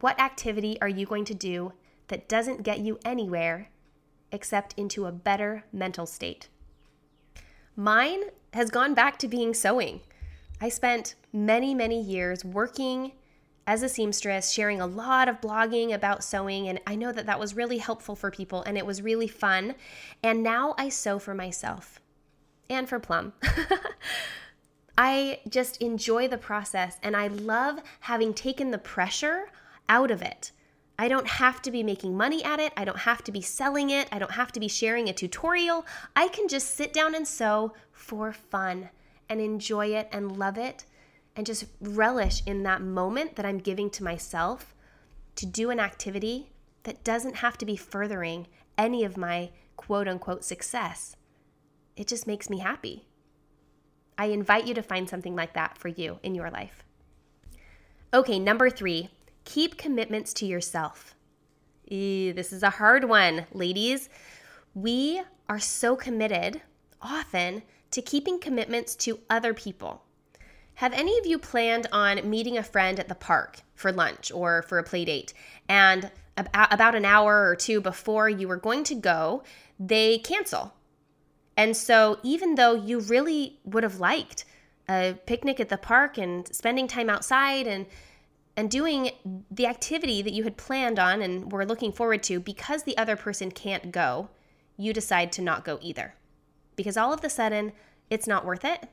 What 0.00 0.20
activity 0.20 0.78
are 0.80 0.88
you 0.88 1.06
going 1.06 1.24
to 1.26 1.34
do 1.34 1.72
that 2.08 2.28
doesn't 2.28 2.62
get 2.62 2.80
you 2.80 2.98
anywhere 3.04 3.70
except 4.30 4.74
into 4.76 5.06
a 5.06 5.12
better 5.12 5.64
mental 5.72 6.06
state? 6.06 6.48
Mine 7.74 8.24
has 8.52 8.70
gone 8.70 8.94
back 8.94 9.18
to 9.18 9.28
being 9.28 9.54
sewing. 9.54 10.00
I 10.60 10.68
spent 10.68 11.14
many, 11.32 11.74
many 11.74 12.00
years 12.00 12.44
working 12.44 13.12
as 13.66 13.82
a 13.82 13.88
seamstress, 13.88 14.52
sharing 14.52 14.80
a 14.80 14.86
lot 14.86 15.28
of 15.28 15.40
blogging 15.40 15.92
about 15.92 16.22
sewing, 16.22 16.68
and 16.68 16.80
I 16.86 16.94
know 16.94 17.10
that 17.12 17.26
that 17.26 17.40
was 17.40 17.56
really 17.56 17.78
helpful 17.78 18.14
for 18.14 18.30
people 18.30 18.62
and 18.62 18.78
it 18.78 18.86
was 18.86 19.02
really 19.02 19.26
fun. 19.26 19.74
And 20.22 20.42
now 20.42 20.74
I 20.78 20.88
sew 20.88 21.18
for 21.18 21.34
myself 21.34 22.00
and 22.70 22.88
for 22.88 23.00
Plum. 23.00 23.32
I 24.98 25.40
just 25.48 25.82
enjoy 25.82 26.28
the 26.28 26.38
process 26.38 26.98
and 27.02 27.16
I 27.16 27.26
love 27.26 27.80
having 28.00 28.32
taken 28.32 28.70
the 28.70 28.78
pressure 28.78 29.50
out 29.88 30.10
of 30.10 30.22
it. 30.22 30.52
I 30.98 31.08
don't 31.08 31.26
have 31.26 31.60
to 31.62 31.70
be 31.70 31.82
making 31.82 32.16
money 32.16 32.42
at 32.42 32.58
it. 32.58 32.72
I 32.76 32.86
don't 32.86 33.00
have 33.00 33.22
to 33.24 33.32
be 33.32 33.42
selling 33.42 33.90
it. 33.90 34.08
I 34.10 34.18
don't 34.18 34.30
have 34.30 34.52
to 34.52 34.60
be 34.60 34.68
sharing 34.68 35.08
a 35.08 35.12
tutorial. 35.12 35.84
I 36.14 36.28
can 36.28 36.48
just 36.48 36.74
sit 36.74 36.94
down 36.94 37.14
and 37.14 37.28
sew 37.28 37.74
for 37.92 38.32
fun 38.32 38.88
and 39.28 39.40
enjoy 39.40 39.88
it 39.88 40.08
and 40.12 40.38
love 40.38 40.56
it 40.56 40.86
and 41.36 41.46
just 41.46 41.66
relish 41.80 42.42
in 42.46 42.62
that 42.62 42.80
moment 42.80 43.36
that 43.36 43.46
I'm 43.46 43.58
giving 43.58 43.90
to 43.90 44.02
myself 44.02 44.74
to 45.36 45.46
do 45.46 45.70
an 45.70 45.78
activity 45.78 46.50
that 46.84 47.04
doesn't 47.04 47.36
have 47.36 47.58
to 47.58 47.66
be 47.66 47.76
furthering 47.76 48.46
any 48.78 49.04
of 49.04 49.16
my 49.16 49.50
quote 49.76 50.08
unquote 50.08 50.44
success. 50.44 51.14
It 51.94 52.06
just 52.06 52.26
makes 52.26 52.48
me 52.48 52.58
happy. 52.58 53.06
I 54.18 54.26
invite 54.26 54.66
you 54.66 54.72
to 54.74 54.82
find 54.82 55.08
something 55.08 55.36
like 55.36 55.52
that 55.52 55.76
for 55.76 55.88
you 55.88 56.18
in 56.22 56.34
your 56.34 56.50
life. 56.50 56.82
Okay, 58.14 58.38
number 58.38 58.70
three, 58.70 59.10
keep 59.44 59.76
commitments 59.76 60.32
to 60.34 60.46
yourself. 60.46 61.14
This 61.86 62.52
is 62.52 62.62
a 62.62 62.70
hard 62.70 63.04
one, 63.04 63.46
ladies. 63.52 64.08
We 64.74 65.22
are 65.50 65.60
so 65.60 65.96
committed 65.96 66.62
often 67.02 67.62
to 67.90 68.00
keeping 68.00 68.40
commitments 68.40 68.96
to 68.96 69.20
other 69.28 69.52
people. 69.52 70.05
Have 70.76 70.92
any 70.92 71.18
of 71.18 71.26
you 71.26 71.38
planned 71.38 71.86
on 71.92 72.28
meeting 72.28 72.56
a 72.56 72.62
friend 72.62 72.98
at 72.98 73.08
the 73.08 73.14
park 73.14 73.60
for 73.74 73.92
lunch 73.92 74.32
or 74.32 74.62
for 74.62 74.78
a 74.78 74.84
play 74.84 75.04
date? 75.04 75.34
And 75.68 76.10
about 76.36 76.94
an 76.94 77.04
hour 77.04 77.48
or 77.48 77.56
two 77.56 77.80
before 77.80 78.28
you 78.28 78.46
were 78.46 78.56
going 78.56 78.84
to 78.84 78.94
go, 78.94 79.42
they 79.78 80.18
cancel 80.18 80.74
and 81.56 81.76
so, 81.76 82.18
even 82.22 82.56
though 82.56 82.74
you 82.74 83.00
really 83.00 83.58
would 83.64 83.82
have 83.82 83.98
liked 83.98 84.44
a 84.88 85.16
picnic 85.26 85.58
at 85.58 85.68
the 85.68 85.78
park 85.78 86.18
and 86.18 86.46
spending 86.54 86.86
time 86.86 87.08
outside 87.08 87.66
and 87.66 87.86
and 88.58 88.70
doing 88.70 89.10
the 89.50 89.66
activity 89.66 90.22
that 90.22 90.32
you 90.32 90.42
had 90.44 90.56
planned 90.56 90.98
on 90.98 91.20
and 91.20 91.52
were 91.52 91.66
looking 91.66 91.92
forward 91.92 92.22
to 92.22 92.40
because 92.40 92.84
the 92.84 92.96
other 92.96 93.14
person 93.14 93.50
can't 93.50 93.92
go, 93.92 94.30
you 94.78 94.94
decide 94.94 95.30
to 95.32 95.42
not 95.42 95.62
go 95.62 95.78
either. 95.82 96.14
Because 96.74 96.96
all 96.96 97.12
of 97.12 97.22
a 97.22 97.28
sudden, 97.28 97.72
it's 98.08 98.26
not 98.26 98.46
worth 98.46 98.64
it. 98.64 98.88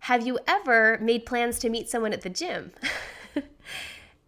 Have 0.00 0.26
you 0.26 0.38
ever 0.46 0.98
made 1.00 1.26
plans 1.26 1.58
to 1.60 1.68
meet 1.68 1.88
someone 1.88 2.12
at 2.12 2.22
the 2.22 2.30
gym 2.30 2.72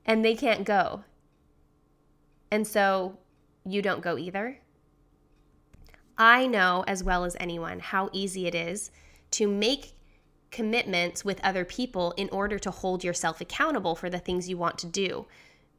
and 0.07 0.25
they 0.25 0.35
can't 0.35 0.65
go? 0.65 1.05
And 2.51 2.67
so 2.67 3.19
you 3.65 3.81
don't 3.81 4.03
go 4.03 4.19
either? 4.19 4.59
I 6.19 6.47
know 6.47 6.85
as 6.87 7.03
well 7.03 7.25
as 7.25 7.37
anyone 7.41 7.81
how 7.81 8.11
easy 8.13 8.47
it 8.47 8.55
is 8.55 8.91
to 9.33 9.49
make 9.49 9.95
commitments 10.51 11.25
with 11.25 11.41
other 11.43 11.65
people 11.65 12.13
in 12.19 12.29
order 12.29 12.59
to 12.59 12.71
hold 12.71 13.03
yourself 13.03 13.41
accountable 13.41 13.97
for 13.97 14.11
the 14.11 14.19
things 14.19 14.49
you 14.49 14.59
want 14.59 14.79
to 14.79 14.87
do. 14.87 15.27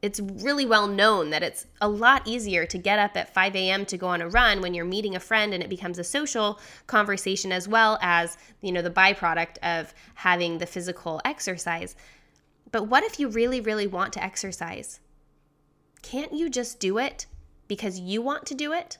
It's 0.04 0.20
really 0.20 0.66
well 0.66 0.86
known 0.86 1.30
that 1.30 1.42
it's 1.42 1.66
a 1.80 1.88
lot 1.88 2.28
easier 2.28 2.66
to 2.66 2.76
get 2.76 2.98
up 2.98 3.16
at 3.16 3.32
5 3.32 3.56
a.m. 3.56 3.86
to 3.86 3.96
go 3.96 4.08
on 4.08 4.20
a 4.20 4.28
run 4.28 4.60
when 4.60 4.74
you're 4.74 4.84
meeting 4.84 5.16
a 5.16 5.18
friend 5.18 5.54
and 5.54 5.62
it 5.62 5.70
becomes 5.70 5.98
a 5.98 6.04
social 6.04 6.60
conversation 6.86 7.50
as 7.50 7.66
well 7.66 7.98
as, 8.02 8.36
you 8.60 8.70
know, 8.70 8.82
the 8.82 8.90
byproduct 8.90 9.56
of 9.62 9.94
having 10.16 10.58
the 10.58 10.66
physical 10.66 11.22
exercise. 11.24 11.96
But 12.70 12.88
what 12.88 13.02
if 13.02 13.18
you 13.18 13.28
really, 13.28 13.62
really 13.62 13.86
want 13.86 14.12
to 14.12 14.22
exercise? 14.22 15.00
Can't 16.02 16.34
you 16.34 16.50
just 16.50 16.80
do 16.80 16.98
it 16.98 17.24
because 17.66 17.98
you 17.98 18.20
want 18.20 18.44
to 18.44 18.54
do 18.54 18.74
it? 18.74 18.98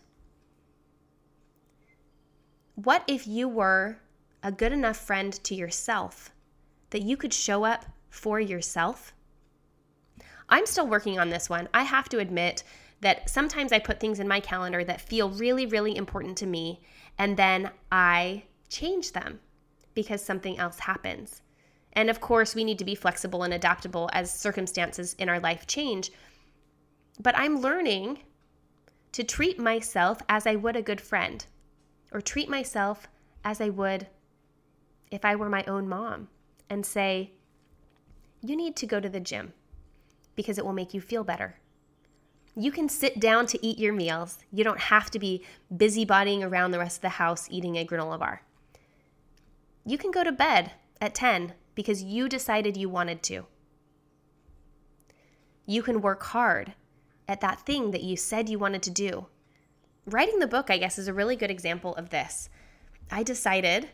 What 2.77 3.05
if 3.07 3.27
you 3.27 3.47
were 3.47 3.99
a 4.43 4.51
good 4.51 4.73
enough 4.73 4.97
friend 4.97 5.35
to 5.45 5.55
yourself 5.55 6.31
that 6.89 7.03
you 7.03 7.19
could 7.19 7.35
show 7.35 7.65
up 7.65 7.85
for 8.09 8.41
yourself? 8.41 9.13
I'm 10.49 10.67
still 10.67 10.87
working 10.87 11.19
on 11.19 11.31
this 11.31 11.49
one. 11.49 11.69
I 11.73 11.83
have 11.83 12.09
to 12.11 12.19
admit 12.19 12.63
that 13.01 13.29
sometimes 13.29 13.73
I 13.73 13.79
put 13.79 14.01
things 14.01 14.21
in 14.21 14.29
my 14.29 14.41
calendar 14.41 14.85
that 14.85 15.01
feel 15.01 15.31
really, 15.31 15.67
really 15.67 15.97
important 15.97 16.37
to 16.39 16.47
me, 16.47 16.81
and 17.19 17.37
then 17.37 17.71
I 17.93 18.45
change 18.69 19.13
them 19.13 19.41
because 19.95 20.25
something 20.25 20.59
else 20.59 20.79
happens. 20.79 21.43
And 21.93 22.11
of 22.11 22.21
course, 22.21 22.55
we 22.55 22.65
need 22.65 22.79
to 22.79 22.85
be 22.85 22.95
flexible 22.95 23.43
and 23.43 23.55
adaptable 23.55 24.11
as 24.13 24.33
circumstances 24.33 25.15
in 25.19 25.29
our 25.29 25.39
life 25.39 25.67
change. 25.67 26.11
But 27.21 27.37
I'm 27.39 27.61
learning 27.61 28.21
to 29.13 29.23
treat 29.23 29.59
myself 29.59 30.21
as 30.29 30.47
I 30.47 30.57
would 30.57 30.75
a 30.75 30.83
good 30.83 31.01
friend 31.01 31.45
or 32.13 32.21
treat 32.21 32.49
myself 32.49 33.07
as 33.45 33.61
I 33.61 33.69
would 33.69 34.09
if 35.11 35.25
I 35.25 35.37
were 35.37 35.49
my 35.49 35.63
own 35.65 35.89
mom 35.89 36.29
and 36.69 36.85
say, 36.85 37.33
You 38.41 38.57
need 38.57 38.75
to 38.77 38.87
go 38.87 38.99
to 38.99 39.09
the 39.09 39.21
gym 39.21 39.53
because 40.37 40.59
it 40.59 40.65
will 40.65 40.73
make 40.73 40.95
you 40.95 41.01
feel 41.01 41.25
better. 41.25 41.57
You 42.57 42.71
can 42.71 42.89
sit 42.89 43.19
down 43.19 43.47
to 43.47 43.67
eat 43.67 43.79
your 43.79 43.93
meals. 43.93 44.39
You 44.53 44.63
don't 44.63 44.79
have 44.79 45.11
to 45.11 45.19
be 45.19 45.45
busybodying 45.75 46.43
around 46.43 46.71
the 46.71 46.79
rest 46.79 46.99
of 46.99 47.03
the 47.03 47.09
house 47.11 47.49
eating 47.51 47.77
a 47.77 47.85
granola 47.85 48.19
bar. 48.19 48.43
You 49.85 49.99
can 49.99 50.11
go 50.11 50.23
to 50.25 50.33
bed 50.33 50.73
at 51.01 51.15
10 51.15 51.55
because 51.75 52.03
you 52.03 52.29
decided 52.29 52.77
you 52.77 52.89
wanted 52.89 53.23
to. 53.25 53.47
You 55.67 55.83
can 55.83 56.01
work 56.01 56.23
hard 56.23 56.75
at 57.27 57.41
that 57.41 57.61
thing 57.61 57.91
that 57.91 58.03
you 58.03 58.17
said 58.17 58.49
you 58.49 58.59
wanted 58.59 58.83
to 58.83 58.91
do 58.91 59.27
writing 60.07 60.39
the 60.39 60.47
book, 60.47 60.71
I 60.71 60.79
guess, 60.79 60.99
is 60.99 61.09
a 61.09 61.15
really 61.15 61.37
good 61.37 61.51
example 61.51 61.95
of 61.97 62.11
this. 62.11 62.49
I 63.11 63.23
decided 63.23 63.91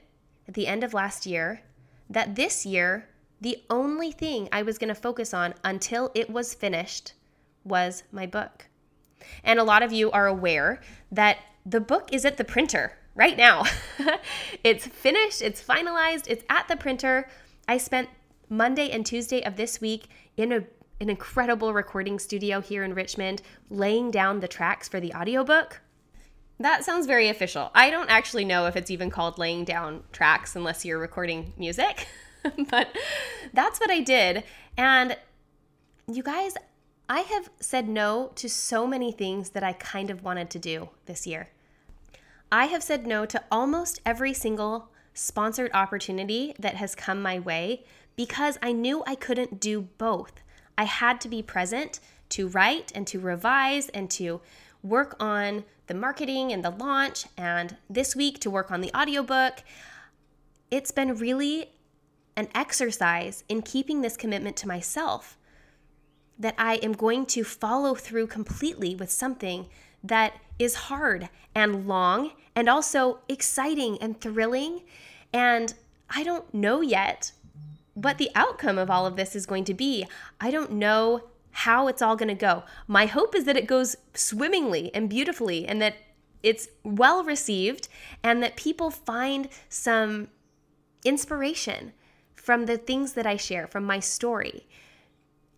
at 0.49 0.55
the 0.55 0.67
end 0.67 0.85
of 0.85 0.95
last 0.95 1.27
year 1.27 1.63
that 2.09 2.35
this 2.35 2.67
year, 2.67 3.09
the 3.41 3.63
only 3.71 4.13
thing 4.13 4.49
I 4.53 4.63
was 4.63 4.79
going 4.79 4.89
to 4.89 4.95
focus 4.95 5.33
on 5.33 5.55
until 5.65 6.11
it 6.15 6.31
was 6.31 6.55
finished 6.55 7.15
was 7.65 8.03
my 8.13 8.27
book. 8.27 8.67
And 9.45 9.59
a 9.59 9.65
lot 9.65 9.83
of 9.83 9.93
you 9.93 10.11
are 10.11 10.27
aware 10.27 10.81
that 11.13 11.39
the 11.65 11.81
book 11.81 12.09
is 12.13 12.25
at 12.25 12.37
the 12.37 12.45
printer 12.45 12.99
right 13.15 13.37
now. 13.37 13.65
it's 14.65 14.87
finished, 14.87 15.43
it's 15.43 15.63
finalized, 15.63 16.25
it's 16.27 16.45
at 16.49 16.69
the 16.69 16.77
printer. 16.77 17.29
I 17.69 17.79
spent 17.79 18.09
Monday 18.49 18.91
and 18.91 19.05
Tuesday 19.05 19.43
of 19.43 19.57
this 19.57 19.81
week 19.81 20.09
in 20.37 20.53
a, 20.53 20.65
an 21.01 21.11
incredible 21.11 21.73
recording 21.73 22.19
studio 22.19 22.61
here 22.61 22.83
in 22.83 22.95
Richmond 22.95 23.43
laying 23.69 24.11
down 24.11 24.41
the 24.41 24.49
tracks 24.49 24.89
for 24.89 25.01
the 25.01 25.15
audiobook. 25.15 25.81
That 26.59 26.85
sounds 26.85 27.07
very 27.07 27.29
official. 27.29 27.71
I 27.75 27.91
don't 27.91 28.11
actually 28.11 28.45
know 28.45 28.67
if 28.67 28.77
it's 28.77 28.91
even 28.91 29.11
called 29.11 29.39
laying 29.39 29.65
down 29.65 30.03
tracks 30.13 30.57
unless 30.57 30.85
you're 30.85 30.99
recording 30.99 31.55
music, 31.57 32.07
but 32.71 32.89
that's 33.53 33.81
what 33.81 33.91
I 33.91 34.01
did. 34.01 34.45
And 34.77 35.17
you 36.11 36.23
guys, 36.23 36.55
I 37.09 37.21
have 37.21 37.51
said 37.61 37.89
no 37.89 38.33
to 38.37 38.49
so 38.49 38.87
many 38.87 39.13
things 39.13 39.51
that 39.51 39.63
I 39.63 39.73
kind 39.73 40.11
of 40.11 40.23
wanted 40.23 40.51
to 40.51 40.59
do 40.59 40.91
this 41.07 41.27
year. 41.27 41.51
I 42.53 42.67
have 42.67 42.83
said 42.83 43.07
no 43.07 43.27
to 43.27 43.43
almost 43.51 44.01
every 44.05 44.33
single 44.33 44.91
sponsored 45.15 45.71
opportunity 45.75 46.55
that 46.59 46.77
has 46.77 46.95
come 46.95 47.23
my 47.23 47.39
way 47.39 47.85
because 48.17 48.59
I 48.63 48.73
knew 48.73 49.03
I 49.07 49.15
couldn't 49.15 49.61
do 49.61 49.83
both. 49.99 50.33
I 50.77 50.85
had 50.85 51.21
to 51.23 51.29
be 51.29 51.43
present 51.43 52.01
to 52.31 52.49
write 52.49 52.93
and 52.95 53.07
to 53.09 53.21
revise 53.21 53.89
and 53.91 54.11
to 54.13 54.41
work 54.83 55.15
on 55.21 55.65
the 55.87 55.95
marketing 55.95 56.53
and 56.53 56.65
the 56.65 56.71
launch, 56.71 57.27
and 57.37 57.77
this 57.89 58.15
week 58.15 58.39
to 58.41 58.51
work 58.51 58.71
on 58.71 58.81
the 58.81 58.97
audiobook. 58.97 59.63
It's 60.71 60.93
been 60.93 61.17
really 61.17 61.71
an 62.41 62.49
exercise 62.55 63.45
in 63.51 63.61
keeping 63.61 64.01
this 64.01 64.17
commitment 64.17 64.57
to 64.57 64.67
myself 64.67 65.37
that 66.39 66.55
I 66.57 66.77
am 66.77 66.95
going 66.95 67.27
to 67.27 67.45
follow 67.45 67.95
through 67.95 68.29
completely 68.29 68.95
with 68.95 69.11
something 69.11 69.67
that 70.03 70.41
is 70.59 70.75
hard 70.75 71.29
and 71.55 71.87
long 71.87 72.33
and 72.57 72.67
also 72.67 73.19
exciting 73.29 73.99
and 74.01 74.19
thrilling. 74.19 74.85
And 75.35 75.75
I 76.09 76.23
don't 76.23 76.53
know 76.55 76.81
yet 76.81 77.33
what 77.93 78.17
the 78.17 78.31
outcome 78.35 78.79
of 78.79 78.89
all 78.89 79.05
of 79.05 79.17
this 79.17 79.37
is 79.37 79.45
going 79.45 79.65
to 79.65 79.75
be. 79.75 80.07
I 80.41 80.51
don't 80.51 80.73
know 80.73 81.25
how 81.51 81.89
it's 81.89 82.01
all 82.01 82.17
going 82.17 82.31
to 82.31 82.35
go. 82.35 82.63
My 82.87 83.05
hope 83.05 83.35
is 83.35 83.45
that 83.45 83.59
it 83.59 83.67
goes 83.67 83.97
swimmingly 84.15 84.91
and 84.95 85.11
beautifully 85.11 85.67
and 85.67 85.83
that 85.83 85.97
it's 86.43 86.69
well 86.85 87.23
received 87.23 87.89
and 88.23 88.43
that 88.43 88.57
people 88.57 88.91
find 88.91 89.51
some 89.69 90.29
inspiration 91.05 91.93
from 92.41 92.67
the 92.67 92.79
things 92.79 93.13
that 93.15 93.27
I 93.27 93.37
share, 93.37 93.67
from 93.67 93.85
my 93.85 94.01
story. 94.01 94.67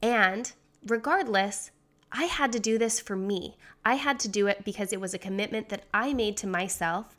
And 0.02 0.52
regardless, 0.86 1.70
I 2.10 2.24
had 2.24 2.52
to 2.52 2.60
do 2.60 2.78
this 2.78 3.00
for 3.00 3.16
me. 3.16 3.56
I 3.84 3.94
had 3.94 4.18
to 4.20 4.28
do 4.28 4.46
it 4.46 4.64
because 4.64 4.92
it 4.92 5.00
was 5.00 5.14
a 5.14 5.18
commitment 5.18 5.68
that 5.68 5.84
I 5.94 6.12
made 6.12 6.36
to 6.38 6.46
myself 6.46 7.16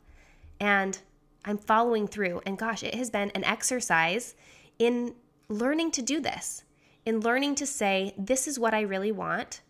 and 0.60 0.98
I'm 1.44 1.58
following 1.58 2.06
through. 2.06 2.42
And 2.46 2.58
gosh, 2.58 2.82
it 2.82 2.94
has 2.94 3.10
been 3.10 3.30
an 3.30 3.44
exercise 3.44 4.34
in 4.78 5.14
learning 5.48 5.90
to 5.92 6.02
do 6.02 6.20
this 6.20 6.64
in 7.04 7.20
learning 7.20 7.54
to 7.56 7.66
say, 7.66 8.14
this 8.16 8.48
is 8.48 8.58
what 8.58 8.74
I 8.74 8.80
really 8.80 9.12
want. 9.12 9.60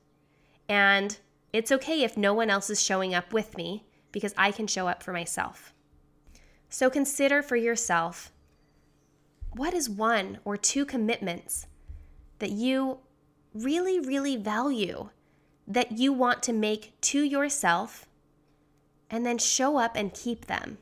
And 0.68 1.18
it's 1.52 1.72
okay 1.72 2.02
if 2.02 2.16
no 2.16 2.32
one 2.32 2.50
else 2.50 2.70
is 2.70 2.82
showing 2.82 3.14
up 3.14 3.32
with 3.32 3.56
me 3.56 3.84
because 4.12 4.34
I 4.36 4.52
can 4.52 4.66
show 4.66 4.88
up 4.88 5.02
for 5.02 5.12
myself. 5.12 5.72
So 6.68 6.90
consider 6.90 7.42
for 7.42 7.56
yourself 7.56 8.30
what 9.56 9.74
is 9.74 9.88
one 9.88 10.38
or 10.44 10.56
two 10.56 10.84
commitments 10.84 11.66
that 12.38 12.50
you 12.50 12.98
really, 13.52 14.00
really 14.00 14.36
value 14.36 15.10
that 15.66 15.92
you 15.92 16.12
want 16.12 16.42
to 16.42 16.52
make 16.52 16.92
to 17.00 17.22
yourself 17.22 18.06
and 19.08 19.24
then 19.24 19.38
show 19.38 19.78
up 19.78 19.96
and 19.96 20.12
keep 20.12 20.46
them 20.46 20.78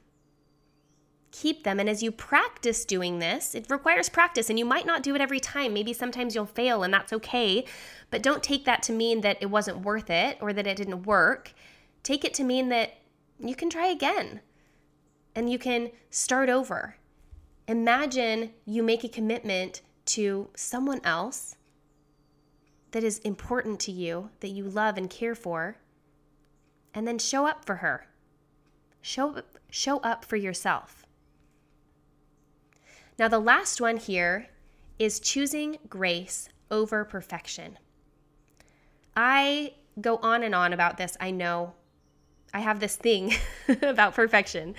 keep 1.33 1.65
them. 1.65 1.81
And 1.81 1.89
as 1.89 2.03
you 2.03 2.13
practice 2.13 2.85
doing 2.85 3.19
this, 3.19 3.55
it 3.55 3.67
requires 3.69 4.09
practice, 4.09 4.49
and 4.49 4.59
you 4.59 4.65
might 4.65 4.87
not 4.87 5.03
do 5.03 5.15
it 5.15 5.21
every 5.21 5.41
time. 5.41 5.73
Maybe 5.73 5.93
sometimes 5.93 6.35
you'll 6.35 6.47
fail, 6.47 6.85
and 6.85 6.95
that's 6.95 7.13
okay. 7.13 7.65
But 8.11 8.23
don't 8.23 8.43
take 8.43 8.65
that 8.67 8.83
to 8.85 8.93
mean 8.93 9.23
that 9.23 9.39
it 9.41 9.47
wasn't 9.47 9.81
worth 9.81 10.11
it 10.11 10.39
or 10.41 10.53
that 10.53 10.67
it 10.67 10.77
didn't 10.77 11.03
work. 11.05 11.55
Take 12.03 12.25
it 12.25 12.35
to 12.35 12.45
mean 12.45 12.69
that 12.69 12.99
you 13.41 13.57
can 13.57 13.71
try 13.71 13.87
again 13.87 14.41
and 15.35 15.51
you 15.51 15.59
can 15.59 15.91
start 16.11 16.49
over. 16.51 16.97
Imagine 17.69 18.53
you 18.65 18.83
make 18.83 19.05
a 19.05 19.09
commitment 19.09 19.83
to 20.05 20.49
someone 20.55 21.01
else 21.05 21.57
that 22.91 23.05
is 23.05 23.19
important 23.21 23.81
to 23.81 23.93
you, 23.93 24.31
that 24.41 24.49
you 24.49 24.65
love 24.65 24.99
and 24.99 25.09
care 25.09 25.35
for, 25.35 25.77
and 26.95 27.07
then 27.07 27.19
show 27.19 27.47
up 27.47 27.65
for 27.65 27.77
her. 27.77 28.07
Show 29.01 29.43
show 29.71 29.99
up 29.99 30.25
for 30.25 30.37
yourself. 30.37 31.07
Now, 33.19 33.29
the 33.29 33.39
last 33.39 33.81
one 33.81 33.97
here 33.97 34.49
is 34.99 35.21
choosing 35.21 35.79
grace 35.89 36.49
over 36.71 37.05
perfection. 37.05 37.79
I 39.17 39.75
go 40.01 40.17
on 40.19 40.43
and 40.43 40.55
on 40.55 40.73
about 40.73 40.97
this. 40.97 41.17
I 41.21 41.31
know 41.31 41.75
I 42.55 42.61
have 42.61 42.81
this 42.81 42.97
thing 42.97 43.35
about 43.83 44.15
perfection 44.15 44.75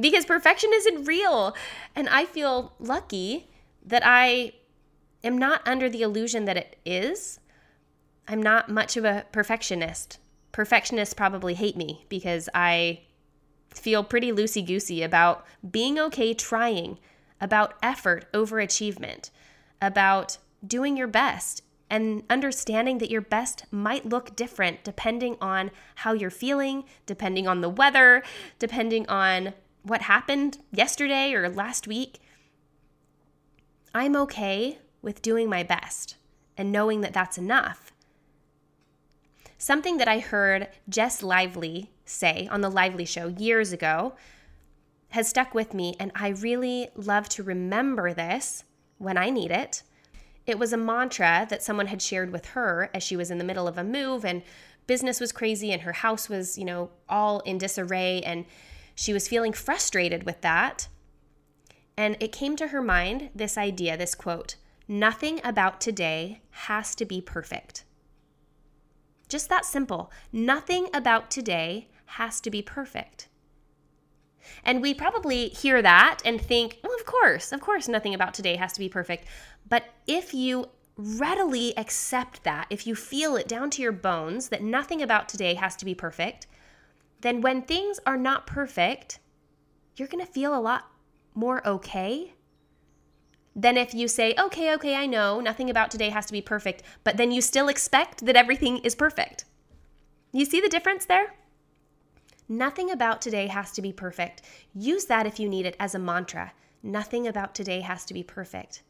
because 0.00 0.24
perfection 0.24 0.70
isn't 0.72 1.04
real. 1.04 1.54
And 1.94 2.08
I 2.08 2.24
feel 2.24 2.72
lucky 2.78 3.48
that 3.84 4.02
I 4.04 4.52
am 5.24 5.38
not 5.38 5.66
under 5.66 5.88
the 5.88 6.02
illusion 6.02 6.44
that 6.44 6.56
it 6.56 6.76
is. 6.84 7.40
I'm 8.26 8.42
not 8.42 8.68
much 8.68 8.96
of 8.96 9.04
a 9.04 9.26
perfectionist. 9.32 10.18
Perfectionists 10.52 11.14
probably 11.14 11.54
hate 11.54 11.76
me 11.76 12.04
because 12.08 12.48
I 12.54 13.00
feel 13.74 14.04
pretty 14.04 14.32
loosey 14.32 14.66
goosey 14.66 15.02
about 15.02 15.46
being 15.68 15.98
okay 15.98 16.34
trying 16.34 16.98
about 17.40 17.74
effort 17.82 18.26
over 18.34 18.58
achievement, 18.58 19.30
about 19.80 20.38
doing 20.66 20.96
your 20.96 21.06
best 21.06 21.62
and 21.90 22.22
understanding 22.28 22.98
that 22.98 23.10
your 23.10 23.20
best 23.20 23.64
might 23.70 24.04
look 24.04 24.36
different 24.36 24.84
depending 24.84 25.36
on 25.40 25.70
how 25.96 26.12
you're 26.12 26.30
feeling, 26.30 26.84
depending 27.06 27.46
on 27.48 27.60
the 27.60 27.68
weather, 27.68 28.22
depending 28.58 29.08
on 29.08 29.54
what 29.82 30.02
happened 30.02 30.58
yesterday 30.72 31.32
or 31.32 31.48
last 31.48 31.86
week. 31.86 32.20
I'm 33.94 34.16
okay 34.16 34.78
with 35.02 35.22
doing 35.22 35.48
my 35.48 35.62
best 35.62 36.16
and 36.56 36.72
knowing 36.72 37.00
that 37.00 37.12
that's 37.12 37.38
enough. 37.38 37.92
Something 39.56 39.96
that 39.96 40.08
I 40.08 40.20
heard 40.20 40.68
Jess 40.88 41.22
Lively 41.22 41.90
say 42.04 42.48
on 42.50 42.60
The 42.60 42.70
Lively 42.70 43.04
Show 43.04 43.28
years 43.28 43.72
ago 43.72 44.14
has 45.10 45.28
stuck 45.28 45.54
with 45.54 45.72
me, 45.72 45.96
and 45.98 46.12
I 46.14 46.28
really 46.28 46.88
love 46.94 47.28
to 47.30 47.42
remember 47.42 48.12
this 48.12 48.64
when 48.98 49.16
I 49.16 49.30
need 49.30 49.50
it. 49.50 49.82
It 50.46 50.58
was 50.58 50.72
a 50.72 50.76
mantra 50.76 51.46
that 51.50 51.62
someone 51.62 51.86
had 51.86 52.02
shared 52.02 52.30
with 52.30 52.46
her 52.46 52.90
as 52.94 53.02
she 53.02 53.16
was 53.16 53.30
in 53.30 53.38
the 53.38 53.44
middle 53.44 53.68
of 53.68 53.78
a 53.78 53.84
move 53.84 54.24
and 54.24 54.42
business 54.86 55.20
was 55.20 55.32
crazy 55.32 55.72
and 55.72 55.82
her 55.82 55.92
house 55.92 56.28
was, 56.28 56.56
you 56.56 56.64
know, 56.64 56.90
all 57.08 57.40
in 57.40 57.58
disarray 57.58 58.22
and 58.22 58.46
she 58.98 59.12
was 59.12 59.28
feeling 59.28 59.52
frustrated 59.52 60.24
with 60.24 60.40
that. 60.40 60.88
And 61.96 62.16
it 62.18 62.32
came 62.32 62.56
to 62.56 62.68
her 62.68 62.82
mind 62.82 63.30
this 63.32 63.56
idea, 63.56 63.96
this 63.96 64.16
quote 64.16 64.56
Nothing 64.88 65.40
about 65.44 65.80
today 65.80 66.40
has 66.50 66.96
to 66.96 67.04
be 67.04 67.20
perfect. 67.20 67.84
Just 69.28 69.48
that 69.50 69.64
simple. 69.64 70.10
Nothing 70.32 70.88
about 70.92 71.30
today 71.30 71.86
has 72.06 72.40
to 72.40 72.50
be 72.50 72.60
perfect. 72.60 73.28
And 74.64 74.82
we 74.82 74.94
probably 74.94 75.50
hear 75.50 75.80
that 75.80 76.18
and 76.24 76.40
think, 76.40 76.80
well, 76.82 76.96
of 76.96 77.06
course, 77.06 77.52
of 77.52 77.60
course, 77.60 77.86
nothing 77.86 78.14
about 78.14 78.34
today 78.34 78.56
has 78.56 78.72
to 78.72 78.80
be 78.80 78.88
perfect. 78.88 79.28
But 79.68 79.84
if 80.08 80.34
you 80.34 80.70
readily 80.96 81.72
accept 81.78 82.42
that, 82.42 82.66
if 82.68 82.84
you 82.84 82.96
feel 82.96 83.36
it 83.36 83.46
down 83.46 83.70
to 83.70 83.82
your 83.82 83.92
bones 83.92 84.48
that 84.48 84.60
nothing 84.60 85.02
about 85.02 85.28
today 85.28 85.54
has 85.54 85.76
to 85.76 85.84
be 85.84 85.94
perfect, 85.94 86.48
then 87.20 87.40
when 87.40 87.62
things 87.62 87.98
are 88.06 88.16
not 88.16 88.46
perfect, 88.46 89.18
you're 89.96 90.08
going 90.08 90.24
to 90.24 90.32
feel 90.32 90.56
a 90.56 90.60
lot 90.60 90.86
more 91.34 91.66
okay 91.66 92.34
than 93.54 93.76
if 93.76 93.92
you 93.92 94.06
say, 94.06 94.34
okay, 94.38 94.72
okay, 94.74 94.94
I 94.94 95.06
know 95.06 95.40
nothing 95.40 95.68
about 95.68 95.90
today 95.90 96.10
has 96.10 96.26
to 96.26 96.32
be 96.32 96.40
perfect, 96.40 96.82
but 97.02 97.16
then 97.16 97.32
you 97.32 97.40
still 97.40 97.68
expect 97.68 98.24
that 98.26 98.36
everything 98.36 98.78
is 98.78 98.94
perfect. 98.94 99.44
You 100.32 100.44
see 100.44 100.60
the 100.60 100.68
difference 100.68 101.06
there? 101.06 101.34
Nothing 102.48 102.90
about 102.90 103.20
today 103.20 103.48
has 103.48 103.72
to 103.72 103.82
be 103.82 103.92
perfect. 103.92 104.42
Use 104.72 105.06
that 105.06 105.26
if 105.26 105.40
you 105.40 105.48
need 105.48 105.66
it 105.66 105.76
as 105.80 105.94
a 105.94 105.98
mantra. 105.98 106.52
Nothing 106.82 107.26
about 107.26 107.54
today 107.54 107.80
has 107.80 108.04
to 108.06 108.14
be 108.14 108.22
perfect. 108.22 108.82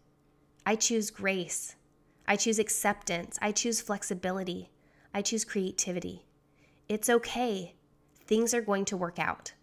I 0.67 0.77
choose 0.77 1.11
grace. 1.11 1.75
I 2.27 2.37
choose 2.37 2.59
acceptance. 2.59 3.39
I 3.41 3.53
choose 3.53 3.81
flexibility. 3.81 4.71
I 5.15 5.23
choose 5.23 5.45
creativity. 5.45 6.27
It's 6.89 7.09
okay. 7.09 7.75
Things 8.29 8.55
are 8.55 8.63
going 8.63 8.85
to 8.85 8.97
work 8.97 9.19
out. 9.19 9.55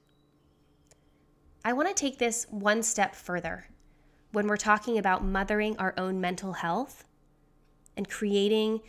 I 1.64 1.72
want 1.72 1.88
to 1.88 1.94
take 1.94 2.18
this 2.18 2.46
one 2.50 2.84
step 2.84 3.16
further 3.16 3.68
when 4.34 4.48
we're 4.48 4.58
talking 4.58 4.98
about 4.98 5.24
mothering 5.24 5.78
our 5.78 5.94
own 5.98 6.20
mental 6.20 6.52
health 6.54 7.06
and 7.96 8.10
creating 8.10 8.82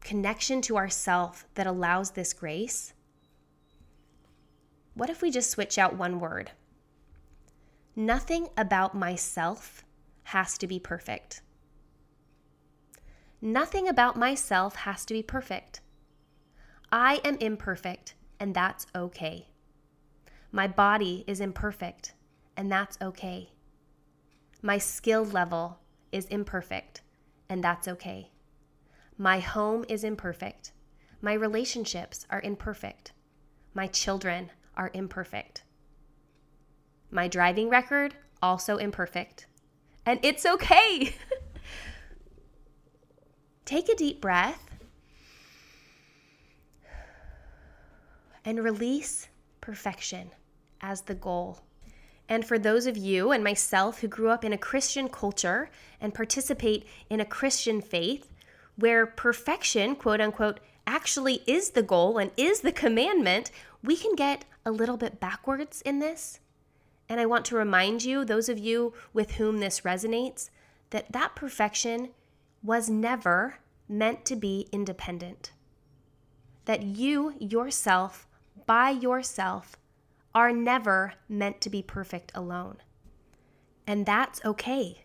connection 0.00 0.62
to 0.62 0.76
ourself 0.76 1.46
that 1.54 1.66
allows 1.66 2.12
this 2.12 2.32
grace 2.32 2.94
what 4.94 5.08
if 5.08 5.22
we 5.22 5.30
just 5.30 5.50
switch 5.50 5.78
out 5.78 5.96
one 5.96 6.20
word? 6.20 6.50
Nothing 7.96 8.48
about 8.56 8.94
myself 8.94 9.84
has 10.24 10.58
to 10.58 10.66
be 10.66 10.78
perfect. 10.78 11.40
Nothing 13.40 13.88
about 13.88 14.16
myself 14.16 14.76
has 14.76 15.04
to 15.06 15.14
be 15.14 15.22
perfect. 15.22 15.80
I 16.90 17.20
am 17.24 17.36
imperfect, 17.38 18.14
and 18.42 18.56
that's 18.56 18.88
okay. 18.92 19.46
My 20.50 20.66
body 20.66 21.22
is 21.28 21.38
imperfect, 21.38 22.12
and 22.56 22.72
that's 22.72 22.98
okay. 23.00 23.52
My 24.60 24.78
skill 24.78 25.24
level 25.24 25.78
is 26.10 26.24
imperfect, 26.24 27.02
and 27.48 27.62
that's 27.62 27.86
okay. 27.86 28.32
My 29.16 29.38
home 29.38 29.84
is 29.88 30.02
imperfect. 30.02 30.72
My 31.20 31.34
relationships 31.34 32.26
are 32.30 32.40
imperfect. 32.42 33.12
My 33.74 33.86
children 33.86 34.50
are 34.76 34.90
imperfect. 34.92 35.62
My 37.12 37.28
driving 37.28 37.68
record, 37.68 38.16
also 38.42 38.76
imperfect. 38.76 39.46
And 40.04 40.18
it's 40.24 40.44
okay. 40.44 41.14
Take 43.64 43.88
a 43.88 43.94
deep 43.94 44.20
breath 44.20 44.71
and 48.44 48.62
release 48.62 49.28
perfection 49.60 50.30
as 50.80 51.02
the 51.02 51.14
goal. 51.14 51.60
And 52.28 52.44
for 52.44 52.58
those 52.58 52.86
of 52.86 52.96
you 52.96 53.30
and 53.30 53.44
myself 53.44 54.00
who 54.00 54.08
grew 54.08 54.30
up 54.30 54.44
in 54.44 54.52
a 54.52 54.58
Christian 54.58 55.08
culture 55.08 55.70
and 56.00 56.14
participate 56.14 56.86
in 57.10 57.20
a 57.20 57.24
Christian 57.24 57.80
faith 57.80 58.32
where 58.76 59.06
perfection, 59.06 59.94
quote 59.94 60.20
unquote, 60.20 60.60
actually 60.86 61.42
is 61.46 61.70
the 61.70 61.82
goal 61.82 62.18
and 62.18 62.30
is 62.36 62.60
the 62.60 62.72
commandment, 62.72 63.50
we 63.82 63.96
can 63.96 64.14
get 64.14 64.44
a 64.64 64.70
little 64.70 64.96
bit 64.96 65.20
backwards 65.20 65.82
in 65.82 65.98
this. 65.98 66.40
And 67.08 67.20
I 67.20 67.26
want 67.26 67.44
to 67.46 67.56
remind 67.56 68.04
you, 68.04 68.24
those 68.24 68.48
of 68.48 68.58
you 68.58 68.94
with 69.12 69.32
whom 69.32 69.58
this 69.58 69.80
resonates, 69.80 70.48
that 70.90 71.12
that 71.12 71.36
perfection 71.36 72.10
was 72.62 72.88
never 72.88 73.56
meant 73.88 74.24
to 74.24 74.36
be 74.36 74.68
independent. 74.72 75.52
That 76.64 76.82
you 76.82 77.34
yourself, 77.38 78.26
by 78.72 78.88
yourself, 78.88 79.76
are 80.34 80.50
never 80.50 81.12
meant 81.28 81.60
to 81.60 81.68
be 81.68 81.82
perfect 81.82 82.32
alone. 82.34 82.78
And 83.86 84.06
that's 84.06 84.42
okay. 84.46 85.04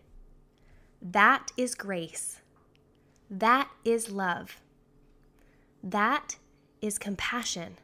That 1.02 1.52
is 1.54 1.74
grace. 1.74 2.40
That 3.28 3.68
is 3.84 4.10
love. 4.10 4.62
That 5.82 6.38
is 6.80 6.98
compassion. 6.98 7.76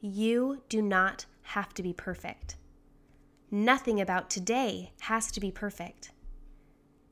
You 0.00 0.62
do 0.68 0.82
not 0.82 1.26
have 1.42 1.72
to 1.74 1.82
be 1.84 1.92
perfect. 1.92 2.56
Nothing 3.48 4.00
about 4.00 4.28
today 4.28 4.90
has 5.02 5.30
to 5.30 5.38
be 5.38 5.52
perfect. 5.52 6.10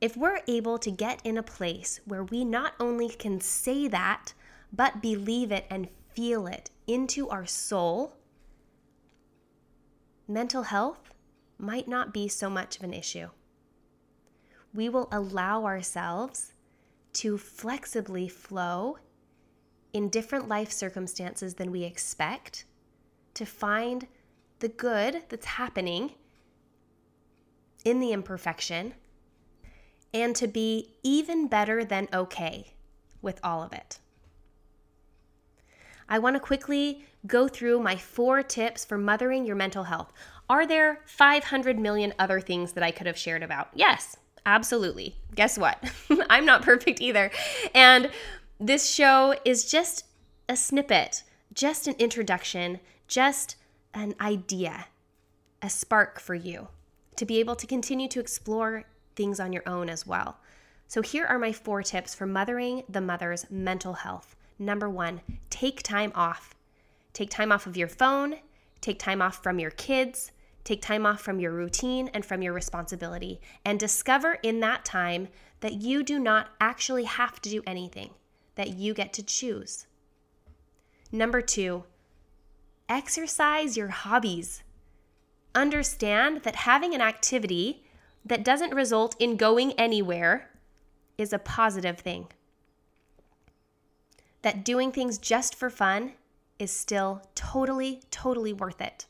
If 0.00 0.16
we're 0.16 0.40
able 0.48 0.78
to 0.78 0.90
get 0.90 1.20
in 1.22 1.38
a 1.38 1.44
place 1.44 2.00
where 2.06 2.24
we 2.24 2.44
not 2.44 2.72
only 2.80 3.08
can 3.08 3.40
say 3.40 3.86
that, 3.86 4.34
but 4.72 5.00
believe 5.00 5.52
it 5.52 5.64
and 5.70 5.88
feel 6.12 6.48
it 6.48 6.72
into 6.88 7.28
our 7.28 7.46
soul, 7.46 8.14
mental 10.26 10.64
health 10.64 11.14
might 11.58 11.86
not 11.86 12.12
be 12.12 12.26
so 12.26 12.48
much 12.48 12.78
of 12.78 12.82
an 12.82 12.94
issue. 12.94 13.28
We 14.74 14.88
will 14.88 15.08
allow 15.12 15.64
ourselves 15.64 16.54
to 17.14 17.38
flexibly 17.38 18.28
flow 18.28 18.98
in 19.92 20.08
different 20.08 20.48
life 20.48 20.72
circumstances 20.72 21.54
than 21.54 21.70
we 21.70 21.84
expect 21.84 22.64
to 23.34 23.44
find 23.44 24.06
the 24.60 24.68
good 24.68 25.22
that's 25.28 25.46
happening 25.46 26.12
in 27.84 28.00
the 28.00 28.12
imperfection 28.12 28.94
and 30.12 30.34
to 30.36 30.46
be 30.46 30.94
even 31.02 31.48
better 31.48 31.84
than 31.84 32.08
okay 32.12 32.74
with 33.20 33.38
all 33.42 33.62
of 33.62 33.72
it. 33.72 33.98
I 36.08 36.18
want 36.18 36.36
to 36.36 36.40
quickly 36.40 37.04
go 37.26 37.48
through 37.48 37.80
my 37.80 37.96
four 37.96 38.42
tips 38.42 38.84
for 38.84 38.96
mothering 38.96 39.44
your 39.44 39.56
mental 39.56 39.84
health. 39.84 40.12
Are 40.48 40.66
there 40.66 41.00
500 41.06 41.78
million 41.78 42.14
other 42.18 42.40
things 42.40 42.72
that 42.72 42.82
I 42.82 42.90
could 42.90 43.06
have 43.06 43.18
shared 43.18 43.42
about? 43.42 43.68
Yes, 43.74 44.16
absolutely. 44.46 45.16
Guess 45.34 45.58
what? 45.58 45.82
I'm 46.30 46.46
not 46.46 46.62
perfect 46.62 47.00
either. 47.00 47.30
And 47.74 48.10
this 48.58 48.90
show 48.90 49.34
is 49.44 49.70
just 49.70 50.04
a 50.48 50.56
snippet, 50.56 51.24
just 51.52 51.86
an 51.86 51.94
introduction, 51.98 52.80
just 53.06 53.56
an 53.92 54.14
idea, 54.20 54.86
a 55.60 55.68
spark 55.68 56.20
for 56.20 56.34
you 56.34 56.68
to 57.16 57.26
be 57.26 57.40
able 57.40 57.56
to 57.56 57.66
continue 57.66 58.08
to 58.08 58.20
explore 58.20 58.84
things 59.16 59.40
on 59.40 59.52
your 59.52 59.68
own 59.68 59.90
as 59.90 60.06
well. 60.06 60.38
So, 60.86 61.02
here 61.02 61.26
are 61.26 61.38
my 61.38 61.52
four 61.52 61.82
tips 61.82 62.14
for 62.14 62.26
mothering 62.26 62.84
the 62.88 63.02
mother's 63.02 63.44
mental 63.50 63.92
health. 63.92 64.34
Number 64.58 64.88
one, 64.88 65.20
take 65.50 65.82
time 65.82 66.12
off. 66.14 66.54
Take 67.12 67.30
time 67.30 67.52
off 67.52 67.66
of 67.66 67.76
your 67.76 67.88
phone, 67.88 68.36
take 68.80 68.98
time 68.98 69.22
off 69.22 69.42
from 69.42 69.58
your 69.58 69.70
kids, 69.70 70.30
take 70.64 70.82
time 70.82 71.06
off 71.06 71.20
from 71.20 71.40
your 71.40 71.52
routine 71.52 72.10
and 72.12 72.24
from 72.24 72.42
your 72.42 72.52
responsibility, 72.52 73.40
and 73.64 73.80
discover 73.80 74.34
in 74.42 74.60
that 74.60 74.84
time 74.84 75.28
that 75.60 75.74
you 75.74 76.02
do 76.02 76.18
not 76.18 76.50
actually 76.60 77.04
have 77.04 77.40
to 77.42 77.50
do 77.50 77.62
anything, 77.66 78.10
that 78.54 78.70
you 78.70 78.94
get 78.94 79.12
to 79.14 79.22
choose. 79.22 79.86
Number 81.10 81.40
two, 81.40 81.84
exercise 82.88 83.76
your 83.76 83.88
hobbies. 83.88 84.62
Understand 85.54 86.42
that 86.42 86.54
having 86.54 86.94
an 86.94 87.00
activity 87.00 87.84
that 88.24 88.44
doesn't 88.44 88.74
result 88.74 89.16
in 89.18 89.36
going 89.36 89.72
anywhere 89.72 90.50
is 91.16 91.32
a 91.32 91.38
positive 91.38 91.98
thing 91.98 92.28
that 94.42 94.64
doing 94.64 94.92
things 94.92 95.18
just 95.18 95.54
for 95.54 95.70
fun 95.70 96.12
is 96.58 96.70
still 96.70 97.22
totally, 97.34 98.02
totally 98.10 98.52
worth 98.52 98.80
it. 98.80 99.06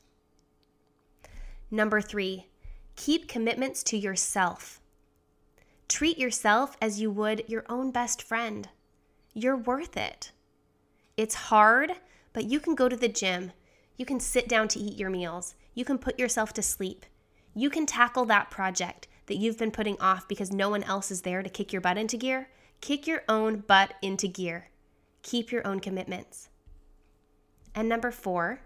Number 1.70 2.00
three, 2.00 2.46
keep 2.96 3.28
commitments 3.28 3.82
to 3.84 3.96
yourself. 3.96 4.80
Treat 5.88 6.18
yourself 6.18 6.76
as 6.80 7.00
you 7.00 7.10
would 7.10 7.44
your 7.46 7.64
own 7.68 7.90
best 7.90 8.22
friend. 8.22 8.68
You're 9.34 9.56
worth 9.56 9.96
it. 9.96 10.32
It's 11.16 11.34
hard, 11.34 11.92
but 12.32 12.44
you 12.44 12.60
can 12.60 12.74
go 12.74 12.88
to 12.88 12.96
the 12.96 13.08
gym. 13.08 13.52
You 13.96 14.06
can 14.06 14.20
sit 14.20 14.48
down 14.48 14.68
to 14.68 14.78
eat 14.78 14.98
your 14.98 15.10
meals. 15.10 15.54
You 15.74 15.84
can 15.84 15.98
put 15.98 16.18
yourself 16.18 16.52
to 16.54 16.62
sleep. 16.62 17.04
You 17.54 17.70
can 17.70 17.86
tackle 17.86 18.24
that 18.26 18.50
project 18.50 19.08
that 19.26 19.36
you've 19.36 19.58
been 19.58 19.70
putting 19.70 20.00
off 20.00 20.28
because 20.28 20.52
no 20.52 20.70
one 20.70 20.84
else 20.84 21.10
is 21.10 21.22
there 21.22 21.42
to 21.42 21.50
kick 21.50 21.72
your 21.72 21.82
butt 21.82 21.98
into 21.98 22.16
gear. 22.16 22.48
Kick 22.80 23.06
your 23.06 23.22
own 23.28 23.60
butt 23.60 23.94
into 24.02 24.28
gear 24.28 24.68
keep 25.22 25.50
your 25.52 25.66
own 25.66 25.80
commitments. 25.80 26.48
And 27.74 27.88
number 27.88 28.10
four, 28.10 28.60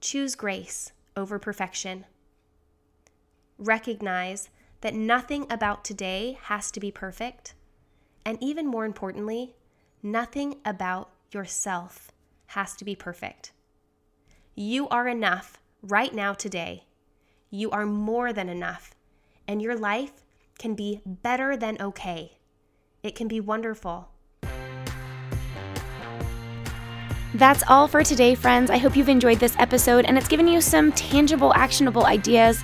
choose 0.00 0.34
grace 0.34 0.92
over 1.16 1.38
perfection. 1.38 2.06
Recognize 3.58 4.50
that 4.80 4.94
nothing 4.94 5.46
about 5.50 5.84
today 5.84 6.38
has 6.42 6.70
to 6.70 6.80
be 6.80 6.90
perfect. 6.90 7.54
And 8.24 8.38
even 8.40 8.66
more 8.66 8.84
importantly, 8.84 9.54
nothing 10.02 10.56
about 10.64 11.10
yourself 11.32 12.10
has 12.48 12.74
to 12.76 12.84
be 12.84 12.96
perfect. 12.96 13.52
You 14.54 14.88
are 14.88 15.06
enough 15.06 15.58
right 15.82 16.14
now, 16.14 16.34
today. 16.34 16.84
You 17.50 17.70
are 17.70 17.86
more 17.86 18.32
than 18.32 18.48
enough. 18.48 18.94
And 19.46 19.60
your 19.60 19.76
life 19.76 20.24
can 20.58 20.74
be 20.74 21.00
better 21.04 21.56
than 21.56 21.80
okay. 21.80 22.38
It 23.02 23.14
can 23.14 23.28
be 23.28 23.40
wonderful. 23.40 24.09
That's 27.40 27.64
all 27.68 27.88
for 27.88 28.04
today, 28.04 28.34
friends. 28.34 28.68
I 28.68 28.76
hope 28.76 28.94
you've 28.94 29.08
enjoyed 29.08 29.40
this 29.40 29.56
episode 29.58 30.04
and 30.04 30.18
it's 30.18 30.28
given 30.28 30.46
you 30.46 30.60
some 30.60 30.92
tangible, 30.92 31.54
actionable 31.54 32.04
ideas 32.04 32.62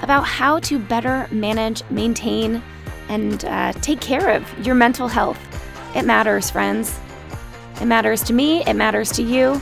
about 0.00 0.22
how 0.22 0.60
to 0.60 0.78
better 0.78 1.28
manage, 1.30 1.82
maintain, 1.90 2.62
and 3.10 3.44
uh, 3.44 3.72
take 3.82 4.00
care 4.00 4.30
of 4.30 4.66
your 4.66 4.76
mental 4.76 5.08
health. 5.08 5.38
It 5.94 6.06
matters, 6.06 6.50
friends. 6.50 6.98
It 7.82 7.84
matters 7.84 8.22
to 8.22 8.32
me, 8.32 8.64
it 8.64 8.72
matters 8.72 9.12
to 9.12 9.22
you. 9.22 9.60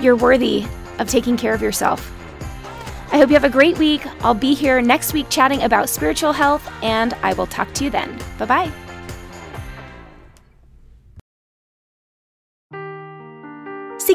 You're 0.00 0.16
worthy 0.16 0.64
of 0.98 1.06
taking 1.06 1.36
care 1.36 1.52
of 1.52 1.60
yourself. 1.60 2.10
I 3.12 3.18
hope 3.18 3.28
you 3.28 3.34
have 3.34 3.44
a 3.44 3.50
great 3.50 3.76
week. 3.76 4.06
I'll 4.24 4.32
be 4.32 4.54
here 4.54 4.80
next 4.80 5.12
week 5.12 5.26
chatting 5.28 5.64
about 5.64 5.90
spiritual 5.90 6.32
health, 6.32 6.66
and 6.82 7.12
I 7.22 7.34
will 7.34 7.46
talk 7.46 7.70
to 7.74 7.84
you 7.84 7.90
then. 7.90 8.18
Bye 8.38 8.46
bye. 8.46 8.89